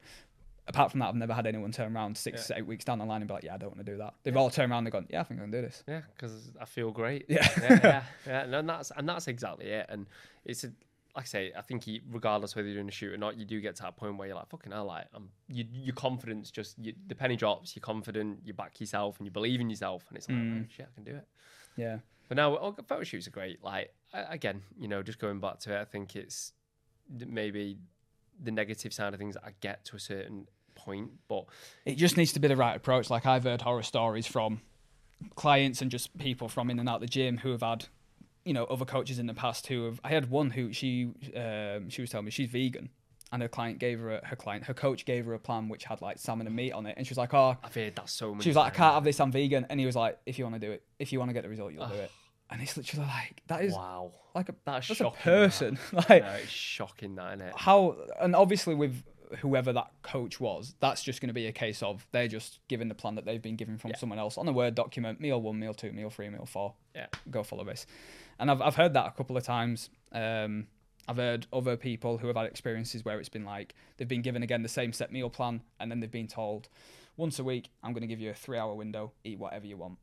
Apart 0.68 0.90
from 0.92 1.00
that, 1.02 1.10
I've 1.10 1.16
never 1.16 1.34
had 1.34 1.46
anyone 1.46 1.72
turn 1.72 1.96
around 1.96 2.18
six, 2.18 2.50
eight 2.50 2.66
weeks 2.66 2.84
down 2.86 2.98
the 2.98 3.06
line 3.06 3.22
and 3.22 3.28
be 3.28 3.34
like, 3.36 3.44
"Yeah, 3.44 3.54
I 3.54 3.58
don't 3.58 3.70
want 3.76 3.86
to 3.86 3.92
do 3.92 3.98
that." 4.00 4.16
They've 4.24 4.36
all 4.36 4.50
turned 4.50 4.72
around 4.72 4.86
and 4.88 4.92
gone, 4.92 5.06
"Yeah, 5.10 5.22
I 5.22 5.24
think 5.24 5.40
I 5.40 5.44
can 5.44 5.52
do 5.52 5.62
this." 5.62 5.84
Yeah, 5.88 6.02
because 6.16 6.52
I 6.60 6.66
feel 6.66 6.92
great. 6.92 7.26
Yeah. 7.30 7.48
yeah, 7.62 7.80
yeah, 7.84 8.04
yeah. 8.28 8.58
And 8.58 8.68
that's 8.70 8.92
and 8.98 9.08
that's 9.08 9.28
exactly 9.28 9.68
it. 9.68 9.86
And 9.90 10.08
it's 10.44 10.64
a, 10.64 10.68
like 11.16 11.24
I 11.26 11.28
say, 11.28 11.52
I 11.56 11.62
think 11.62 11.86
you, 11.86 12.02
regardless 12.12 12.56
whether 12.56 12.68
you're 12.68 12.78
doing 12.78 12.90
a 12.90 12.92
shoot 12.92 13.14
or 13.14 13.18
not, 13.18 13.38
you 13.38 13.46
do 13.46 13.62
get 13.62 13.76
to 13.78 13.84
that 13.84 13.96
point 13.96 14.18
where 14.18 14.28
you're 14.28 14.36
like, 14.36 14.50
fucking 14.50 14.72
hell, 14.72 14.86
like, 14.86 15.06
I'm, 15.14 15.30
you, 15.48 15.66
your 15.72 15.96
confidence 15.96 16.50
just 16.52 16.78
you, 16.80 16.94
the 17.08 17.16
penny 17.16 17.36
drops. 17.36 17.76
You're 17.76 17.82
confident, 17.82 18.40
you 18.44 18.54
back 18.54 18.80
yourself, 18.82 19.18
and 19.20 19.26
you 19.28 19.32
believe 19.32 19.62
in 19.62 19.70
yourself, 19.70 20.04
and 20.10 20.18
it's 20.18 20.28
like, 20.28 20.38
Mm. 20.38 20.64
oh, 20.64 20.68
shit, 20.76 20.88
I 20.92 20.94
can 20.96 21.04
do 21.04 21.16
it. 21.16 21.28
Yeah, 21.78 21.98
But 22.28 22.38
now, 22.38 22.58
oh, 22.58 22.76
photo 22.88 23.04
shoots 23.04 23.28
are 23.28 23.32
great. 23.32 23.64
Like 23.64 23.94
again, 24.14 24.64
you 24.80 24.88
know, 24.88 25.04
just 25.04 25.20
going 25.20 25.40
back 25.40 25.60
to 25.60 25.76
it, 25.78 25.80
I 25.80 25.86
think 25.86 26.16
it's 26.16 26.54
maybe 27.10 27.78
the 28.42 28.52
negative 28.52 28.94
side 28.94 29.14
of 29.14 29.20
things 29.20 29.38
I 29.38 29.52
get 29.62 29.86
to 29.86 29.96
a 29.96 30.00
certain 30.00 30.48
point, 30.76 31.12
but 31.28 31.46
it 31.86 31.96
just 31.96 32.18
needs 32.18 32.34
to 32.34 32.40
be 32.40 32.48
the 32.48 32.56
right 32.56 32.76
approach. 32.76 33.10
Like 33.10 33.26
I've 33.26 33.44
heard 33.44 33.62
horror 33.62 33.84
stories 33.84 34.28
from 34.28 34.62
clients 35.36 35.82
and 35.82 35.90
just 35.90 36.16
people 36.18 36.48
from 36.50 36.70
in 36.70 36.80
and 36.80 36.90
out 36.90 37.02
the 37.02 37.08
gym 37.08 37.38
who 37.38 37.52
have 37.52 37.62
had, 37.62 37.86
you 38.44 38.54
know, 38.54 38.66
other 38.66 38.86
coaches 38.86 39.18
in 39.20 39.28
the 39.28 39.34
past 39.34 39.68
who 39.68 39.86
have. 39.86 40.00
I 40.04 40.10
had 40.10 40.30
one 40.30 40.52
who 40.52 40.74
she 40.74 41.12
um, 41.36 41.90
she 41.90 42.02
was 42.02 42.10
telling 42.10 42.26
me 42.26 42.32
she's 42.32 42.50
vegan, 42.50 42.90
and 43.32 43.42
her 43.42 43.48
client 43.48 43.80
gave 43.80 44.00
her 44.00 44.18
a, 44.18 44.28
her 44.28 44.36
client 44.36 44.66
her 44.66 44.74
coach 44.74 45.06
gave 45.06 45.26
her 45.26 45.34
a 45.34 45.40
plan 45.40 45.70
which 45.70 45.86
had 45.86 46.02
like 46.02 46.20
salmon 46.20 46.48
and 46.48 46.56
meat 46.56 46.74
on 46.74 46.86
it, 46.86 46.96
and 46.98 47.08
she 47.08 47.12
was 47.12 47.18
like, 47.18 47.34
oh, 47.34 47.58
I've 47.64 47.74
heard 47.74 47.96
that 47.96 48.10
so 48.10 48.34
much 48.36 48.44
she 48.44 48.50
was 48.50 48.58
like, 48.58 48.74
I 48.74 48.76
can't 48.76 48.94
have 48.94 49.04
this. 49.04 49.20
I'm 49.20 49.32
vegan, 49.32 49.66
and 49.70 49.80
he 49.80 49.86
was 49.86 49.96
like, 49.96 50.20
if 50.26 50.38
you 50.38 50.46
want 50.46 50.56
to 50.56 50.68
do 50.68 50.72
it, 50.74 50.84
if 51.00 51.12
you 51.12 51.20
want 51.20 51.30
to 51.30 51.34
get 51.34 51.44
the 51.44 51.50
result, 51.50 51.74
you'll 51.74 51.88
do 51.88 51.96
it. 51.96 52.12
And 52.50 52.62
it's 52.62 52.78
literally 52.78 53.06
like 53.08 53.42
that 53.48 53.64
is 53.64 53.74
Wow, 53.74 54.12
like 54.36 54.50
a 54.50 54.56
that's 54.66 54.88
that's 54.88 55.00
shocking. 55.00 55.20
a 55.20 55.24
person. 55.24 55.80
like 55.94 56.24
No, 56.24 56.30
it's 56.42 56.50
shocking 56.50 57.16
that, 57.16 57.36
isn't 57.36 57.48
it? 57.48 57.54
how 57.58 57.96
and 58.22 58.36
obviously 58.36 58.76
with 58.76 59.04
whoever 59.40 59.74
that 59.74 59.88
coach 60.04 60.40
was 60.40 60.76
that's 60.80 61.02
just 61.04 61.20
going 61.20 61.28
to 61.30 61.34
be 61.34 61.48
a 61.48 61.52
case 61.52 61.82
of 61.82 62.06
they're 62.12 62.28
just 62.28 62.60
given 62.68 62.88
the 62.88 62.94
plan 62.96 63.16
that 63.16 63.26
they've 63.26 63.42
been 63.42 63.56
given 63.56 63.76
from 63.78 63.90
Yeah. 63.90 63.98
someone 63.98 64.20
else 64.20 64.38
on 64.38 64.48
a 64.48 64.52
word 64.52 64.76
document 64.76 65.20
meal 65.20 65.42
one 65.42 65.60
meal 65.60 65.74
two 65.74 65.92
meal 65.92 66.12
three 66.12 66.30
meal 66.30 66.46
four 66.46 66.76
Yeah. 66.94 67.08
go 67.32 67.42
follow 67.42 67.64
this 67.64 67.88
and 68.38 68.52
i've, 68.52 68.62
I've 68.62 68.76
heard 68.76 68.94
that 68.94 69.08
a 69.08 69.12
couple 69.12 69.36
of 69.36 69.44
times 69.44 69.90
um, 70.12 70.68
i've 71.08 71.18
heard 71.18 71.48
other 71.52 71.76
people 71.76 72.20
who 72.20 72.28
have 72.28 72.36
had 72.36 72.46
experiences 72.46 73.04
where 73.04 73.20
it's 73.20 73.28
been 73.28 73.46
like 73.46 73.74
they've 73.98 74.08
been 74.08 74.22
given 74.22 74.44
again 74.44 74.62
the 74.62 74.70
same 74.70 74.94
set 74.94 75.12
meal 75.12 75.32
plan 75.32 75.64
and 75.80 75.90
then 75.90 76.00
they've 76.02 76.12
been 76.12 76.28
told 76.28 76.70
once 77.18 77.40
a 77.40 77.44
week 77.44 77.72
i'm 77.84 77.94
going 77.94 78.02
to 78.02 78.08
give 78.08 78.20
you 78.22 78.30
a 78.30 78.34
three 78.36 78.60
hour 78.60 78.76
window 78.76 79.12
eat 79.24 79.40
whatever 79.40 79.66
you 79.66 79.76
want 79.76 79.98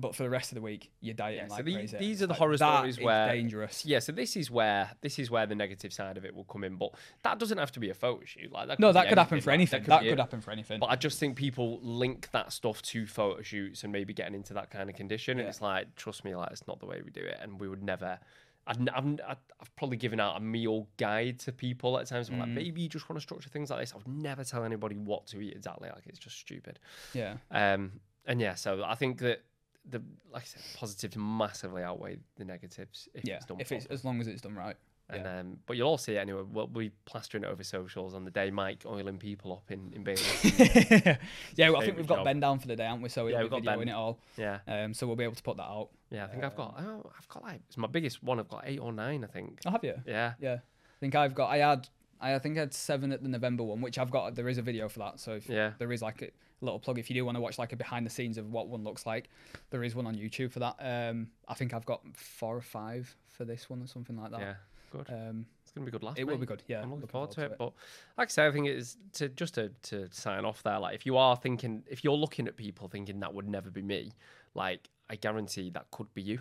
but 0.00 0.14
for 0.14 0.22
the 0.22 0.30
rest 0.30 0.50
of 0.50 0.56
the 0.56 0.60
week 0.62 0.90
you're 1.00 1.14
dieting 1.14 1.40
Yeah, 1.42 1.48
so 1.48 1.54
like 1.54 1.64
the- 1.64 1.74
crazy 1.74 1.96
these 1.98 2.22
are 2.22 2.26
the 2.26 2.32
like, 2.32 2.38
horror 2.38 2.56
stories 2.56 2.98
where- 3.00 3.28
dangerous 3.32 3.84
Yeah, 3.84 3.98
so 4.00 4.12
this 4.12 4.36
is 4.36 4.50
where 4.50 4.90
this 5.02 5.18
is 5.18 5.30
where 5.30 5.46
the 5.46 5.54
negative 5.54 5.92
side 5.92 6.16
of 6.16 6.24
it 6.24 6.34
will 6.34 6.44
come 6.44 6.64
in, 6.64 6.76
but 6.76 6.90
that 7.22 7.38
doesn't 7.38 7.58
have 7.58 7.72
to 7.72 7.80
be 7.80 7.90
a 7.90 7.94
photo 7.94 8.24
shoot. 8.24 8.50
Like 8.50 8.68
that 8.68 8.78
no 8.80 8.92
that 8.92 9.08
could 9.08 9.18
happen 9.18 9.40
for 9.40 9.50
anything 9.50 9.82
be 9.82 9.86
that 9.88 10.02
could 10.02 10.18
happen 10.18 10.40
for 10.40 10.50
anything 10.50 10.80
But 10.80 10.86
I 10.90 10.96
just 10.96 11.18
think 11.20 11.36
people 11.36 11.78
link 11.82 12.30
that 12.32 12.52
stuff 12.52 12.82
to 12.82 13.06
photo 13.06 13.42
shoots 13.42 13.84
and 13.84 13.92
maybe 13.92 14.12
getting 14.14 14.34
into 14.34 14.54
that 14.54 14.70
kind 14.70 14.88
of 14.90 14.96
condition. 14.96 15.38
And 15.38 15.48
it's 15.48 15.60
like, 15.60 15.94
trust 15.96 16.24
me, 16.24 16.34
like 16.34 16.50
it's 16.50 16.66
not 16.66 16.80
the 16.80 16.86
way 16.86 17.00
we 17.04 17.10
do 17.10 17.20
it, 17.20 17.38
and 17.42 17.60
we 17.60 17.68
would 17.68 17.82
never. 17.82 18.18
I've, 18.66 18.76
I've, 18.94 19.18
I've 19.60 19.74
probably 19.76 19.96
given 19.96 20.20
out 20.20 20.36
a 20.36 20.40
meal 20.40 20.86
guide 20.96 21.38
to 21.40 21.50
people 21.52 21.98
at 21.98 22.06
times. 22.06 22.28
I'm 22.28 22.36
Mm. 22.36 22.40
like, 22.40 22.48
maybe 22.50 22.82
you 22.82 22.88
just 22.88 23.08
want 23.08 23.16
to 23.16 23.20
structure 23.22 23.48
things 23.48 23.70
like 23.70 23.80
this. 23.80 23.92
I 23.94 23.96
would 23.96 24.06
never 24.06 24.44
tell 24.44 24.64
anybody 24.64 24.96
what 24.96 25.26
to 25.28 25.40
eat 25.40 25.54
exactly. 25.56 25.88
Like 25.88 26.06
it's 26.06 26.18
just 26.18 26.38
stupid. 26.38 26.78
yeah 27.14 27.36
Um, 27.50 28.00
and 28.26 28.40
yeah, 28.40 28.54
so 28.54 28.84
I 28.84 28.94
think 28.94 29.18
that 29.20 29.42
the 29.90 30.02
like 30.32 30.42
I 30.42 30.46
said, 30.46 30.62
positives 30.76 31.16
massively 31.16 31.82
outweigh 31.82 32.18
the 32.36 32.44
negatives 32.44 33.08
if 33.14 33.24
yeah 33.24 33.36
it's 33.36 33.46
done 33.46 33.60
if 33.60 33.72
it's 33.72 33.86
as 33.86 34.04
long 34.04 34.20
as 34.20 34.26
it's 34.28 34.40
done 34.42 34.54
right 34.54 34.76
And 35.10 35.24
yeah. 35.24 35.38
um, 35.40 35.58
but 35.66 35.76
you'll 35.76 35.88
all 35.88 35.98
see 35.98 36.14
it 36.14 36.18
anyway. 36.18 36.42
We'll 36.48 36.68
be 36.68 36.92
plastering 37.04 37.42
it 37.44 37.48
over 37.48 37.64
socials 37.64 38.14
on 38.14 38.24
the 38.24 38.30
day 38.30 38.50
Mike 38.52 38.84
oiling 38.86 39.18
people 39.18 39.52
up 39.52 39.70
in 39.72 39.92
in 39.92 40.04
Bailey. 40.04 40.22
yeah, 41.56 41.70
well, 41.70 41.82
I 41.82 41.84
think 41.84 41.96
we've 41.96 42.06
got 42.06 42.16
job. 42.18 42.24
Ben 42.26 42.40
down 42.40 42.58
for 42.60 42.68
the 42.68 42.76
day, 42.76 42.84
haven't 42.84 43.02
we? 43.02 43.08
So 43.08 43.24
we'll 43.24 43.32
Yeah, 43.32 43.38
be 43.38 43.44
we've 43.44 43.50
got 43.50 43.62
videoing 43.62 43.78
Ben. 43.86 43.88
it 43.88 43.92
all. 43.92 44.20
yeah, 44.36 44.58
Um, 44.68 44.94
so 44.94 45.06
we'll 45.06 45.16
be 45.16 45.24
able 45.24 45.34
to 45.34 45.42
put 45.42 45.56
that 45.56 45.64
out. 45.64 45.88
yeah. 46.10 46.24
I 46.24 46.28
think 46.28 46.44
I've 46.44 46.54
got 46.56 46.76
oh, 46.78 47.10
I've 47.18 47.28
got 47.28 47.42
like 47.42 47.60
it's 47.68 47.76
my 47.76 47.88
biggest 47.88 48.22
one. 48.22 48.38
I've 48.38 48.48
got 48.48 48.62
eight 48.66 48.78
or 48.78 48.92
nine. 48.92 49.24
I 49.24 49.26
think. 49.26 49.60
Oh, 49.66 49.70
have 49.72 49.82
you? 49.84 49.94
Yeah, 50.06 50.34
Yeah. 50.40 50.54
I 50.62 50.98
think 51.00 51.14
I've 51.14 51.34
got. 51.34 51.50
I 51.50 51.58
had. 51.58 51.88
I 52.20 52.38
think 52.38 52.56
I 52.56 52.60
had 52.60 52.74
seven 52.74 53.12
at 53.12 53.22
the 53.22 53.28
November 53.28 53.62
one, 53.64 53.80
which 53.80 53.98
I've 53.98 54.10
got. 54.10 54.34
There 54.34 54.48
is 54.48 54.58
a 54.58 54.62
video 54.62 54.88
for 54.88 54.98
that. 55.00 55.20
So 55.20 55.32
if 55.32 55.48
yeah. 55.48 55.72
there 55.78 55.92
is 55.92 56.02
like 56.02 56.22
a 56.22 56.30
little 56.60 56.78
plug, 56.78 56.98
if 56.98 57.08
you 57.08 57.14
do 57.14 57.24
want 57.24 57.36
to 57.36 57.40
watch 57.40 57.58
like 57.58 57.72
a 57.72 57.76
behind 57.76 58.04
the 58.04 58.10
scenes 58.10 58.36
of 58.38 58.50
what 58.52 58.68
one 58.68 58.84
looks 58.84 59.06
like, 59.06 59.30
there 59.70 59.82
is 59.82 59.94
one 59.94 60.06
on 60.06 60.14
YouTube 60.14 60.52
for 60.52 60.58
that. 60.60 60.76
Um, 60.80 61.28
I 61.48 61.54
think 61.54 61.72
I've 61.74 61.86
got 61.86 62.02
four 62.14 62.56
or 62.56 62.60
five 62.60 63.14
for 63.28 63.44
this 63.44 63.70
one 63.70 63.82
or 63.82 63.86
something 63.86 64.16
like 64.16 64.30
that. 64.32 64.40
Yeah, 64.40 64.54
good. 64.90 65.06
Um, 65.08 65.46
It's 65.62 65.72
gonna 65.72 65.86
be 65.86 65.90
good 65.92 66.02
laugh. 66.02 66.18
it 66.18 66.24
will 66.26 66.36
be 66.36 66.46
good. 66.46 66.62
Yeah, 66.66 66.78
I'm 66.82 66.90
looking 66.90 66.96
looking 67.02 67.08
forward 67.08 67.30
to 67.32 67.44
it. 67.46 67.56
But 67.58 67.72
like 68.18 68.28
I 68.28 68.30
say, 68.30 68.46
I 68.46 68.50
think 68.52 68.66
it 68.66 68.76
is 68.76 68.96
to 69.14 69.28
just 69.30 69.54
to, 69.54 69.70
to 69.84 70.08
sign 70.10 70.44
off 70.44 70.62
there. 70.62 70.78
Like 70.78 70.94
if 70.94 71.06
you 71.06 71.16
are 71.16 71.36
thinking, 71.36 71.84
if 71.88 72.04
you're 72.04 72.12
looking 72.14 72.46
at 72.48 72.56
people 72.56 72.88
thinking 72.88 73.20
that 73.20 73.32
would 73.32 73.48
never 73.48 73.70
be 73.70 73.82
me, 73.82 74.12
like 74.54 74.90
I 75.08 75.16
guarantee 75.16 75.70
that 75.70 75.90
could 75.90 76.12
be 76.12 76.22
you, 76.22 76.40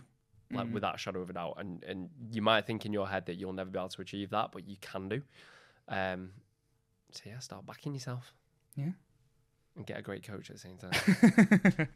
like 0.51 0.67
Mhm. 0.67 0.73
without 0.73 0.95
a 0.95 0.97
shadow 0.97 1.21
of 1.21 1.29
a 1.29 1.33
doubt. 1.33 1.53
And 1.57 1.83
and 1.85 2.09
you 2.31 2.41
might 2.41 2.65
think 2.65 2.85
in 2.85 2.91
your 2.91 3.07
head 3.07 3.25
that 3.27 3.35
you'll 3.35 3.53
never 3.53 3.69
be 3.69 3.79
able 3.79 3.89
to 3.89 4.01
achieve 4.01 4.31
that, 4.31 4.51
but 4.51 4.67
you 4.67 4.75
can 4.81 5.07
do. 5.07 5.21
Um, 5.89 6.31
so 7.11 7.23
yeah, 7.25 7.39
start 7.39 7.65
backing 7.65 7.93
yourself. 7.93 8.33
Yeah. 8.75 8.91
And 9.75 9.85
get 9.85 9.97
a 9.97 10.01
great 10.01 10.23
coach 10.23 10.49
at 10.49 10.55
the 10.55 10.61
same 10.61 10.77
time. 10.77 11.87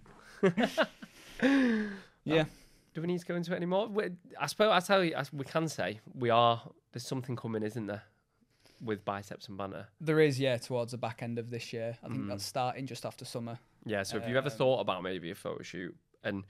yeah. 2.23 2.45
Do 2.93 3.01
we 3.01 3.08
need 3.08 3.19
to 3.19 3.25
go 3.25 3.36
into 3.36 3.53
it 3.53 3.56
anymore? 3.58 3.88
We- 3.88 4.12
I 4.39 4.45
suppose 4.47 4.71
I 4.71 4.79
tell 4.79 5.03
you, 5.03 5.15
as 5.15 5.32
we 5.34 5.45
can 5.45 5.67
say 5.67 5.99
we 6.13 6.29
are. 6.29 6.62
There's 6.91 7.06
something 7.08 7.36
coming, 7.36 7.63
isn't 7.63 7.88
there? 7.88 8.03
With 8.79 9.03
biceps 9.03 9.47
and 9.47 9.58
banter. 9.58 9.88
There 9.99 10.19
is, 10.19 10.39
yeah, 10.39 10.58
towards 10.58 10.91
the 10.91 10.97
back 10.97 11.23
end 11.23 11.39
of 11.39 11.49
this 11.49 11.73
year. 11.73 11.97
I 12.03 12.08
think 12.10 12.21
Mm. 12.21 12.27
that's 12.29 12.45
starting 12.45 12.86
just 12.86 13.06
after 13.06 13.25
summer. 13.25 13.58
Yeah, 13.86 14.03
so 14.03 14.17
if 14.17 14.27
you've 14.27 14.38
ever 14.38 14.49
Um, 14.51 14.56
thought 14.58 14.79
about 14.82 15.01
maybe 15.03 15.32
a 15.32 15.36
photo 15.36 15.62
shoot 15.63 15.95
and 16.23 16.45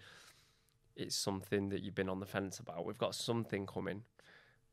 it's 0.96 1.16
something 1.16 1.70
that 1.70 1.82
you've 1.82 1.96
been 1.96 2.10
on 2.10 2.20
the 2.20 2.26
fence 2.26 2.60
about, 2.60 2.86
we've 2.86 2.98
got 2.98 3.16
something 3.16 3.66
coming, 3.66 4.04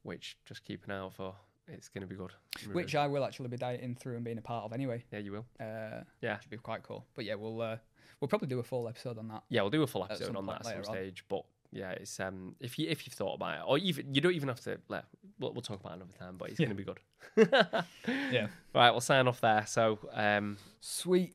which 0.02 0.37
just 0.44 0.64
keep 0.64 0.85
an 0.85 0.90
eye 0.90 0.98
out 0.98 1.14
for. 1.14 1.37
It's 1.72 1.88
going 1.88 2.02
to 2.02 2.06
be 2.06 2.16
good. 2.16 2.33
which 2.72 2.94
I 2.94 3.06
will 3.06 3.24
actually 3.24 3.48
be 3.48 3.56
dieting 3.56 3.94
through 3.94 4.16
and 4.16 4.24
being 4.24 4.38
a 4.38 4.42
part 4.42 4.64
of 4.64 4.72
anyway. 4.72 5.04
yeah, 5.12 5.18
you 5.20 5.33
will. 5.33 5.46
Uh, 5.61 6.02
Yeah. 6.20 6.35
which 6.37 6.44
would 6.44 6.50
be 6.50 6.56
quite 6.59 6.83
cool. 6.83 7.06
But 7.14 7.24
yeah, 7.24 7.35
we'll 7.35 7.61
uh, 7.61 7.76
we'll 8.20 8.28
probably 8.28 8.48
do 8.48 8.59
a 8.59 8.62
full 8.62 8.88
episode 8.88 9.18
on 9.18 9.28
that. 9.28 9.42
Yeah, 9.48 9.62
we'll 9.62 9.70
do 9.70 9.83
a 9.83 9.87
full 9.87 10.04
episode 10.04 10.35
on 10.37 10.46
that 10.46 10.56
at 10.61 10.64
some 10.64 10.72
later 10.76 10.88
on. 10.90 10.94
stage. 10.96 11.24
But 11.28 11.44
yeah, 11.72 11.90
it's 11.92 12.18
um 12.20 12.56
if 12.61 12.78
you 12.78 12.88
if 12.88 13.06
you've 13.06 13.14
thought 13.14 13.35
about 13.35 13.59
it, 13.59 13.62
or 13.66 13.78
even 13.78 14.14
you 14.14 14.20
don't 14.20 14.35
even 14.35 14.48
have 14.48 14.61
to. 14.62 14.78
Let, 14.88 15.04
we'll, 15.38 15.52
we'll 15.52 15.62
talk 15.62 15.80
about 15.80 15.92
it 15.92 15.96
another 15.96 16.12
time. 16.18 16.37
But 16.37 16.50
it's 16.50 16.61
Yeah. 16.61 16.66
going 16.66 16.76
to 16.76 16.83
be 16.85 16.92
good. 16.92 17.00
Yeah. 18.33 18.48
Right, 18.74 18.90
we'll 18.90 19.00
sign 19.00 19.28
off 19.28 19.40
there. 19.40 19.64
So 19.66 19.98
um, 20.12 20.56
Sweet. 20.80 21.35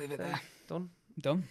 Leave 0.00 0.10
it 0.12 0.18
there. 0.18 0.40
done. 0.66 0.90
Done. 1.20 1.44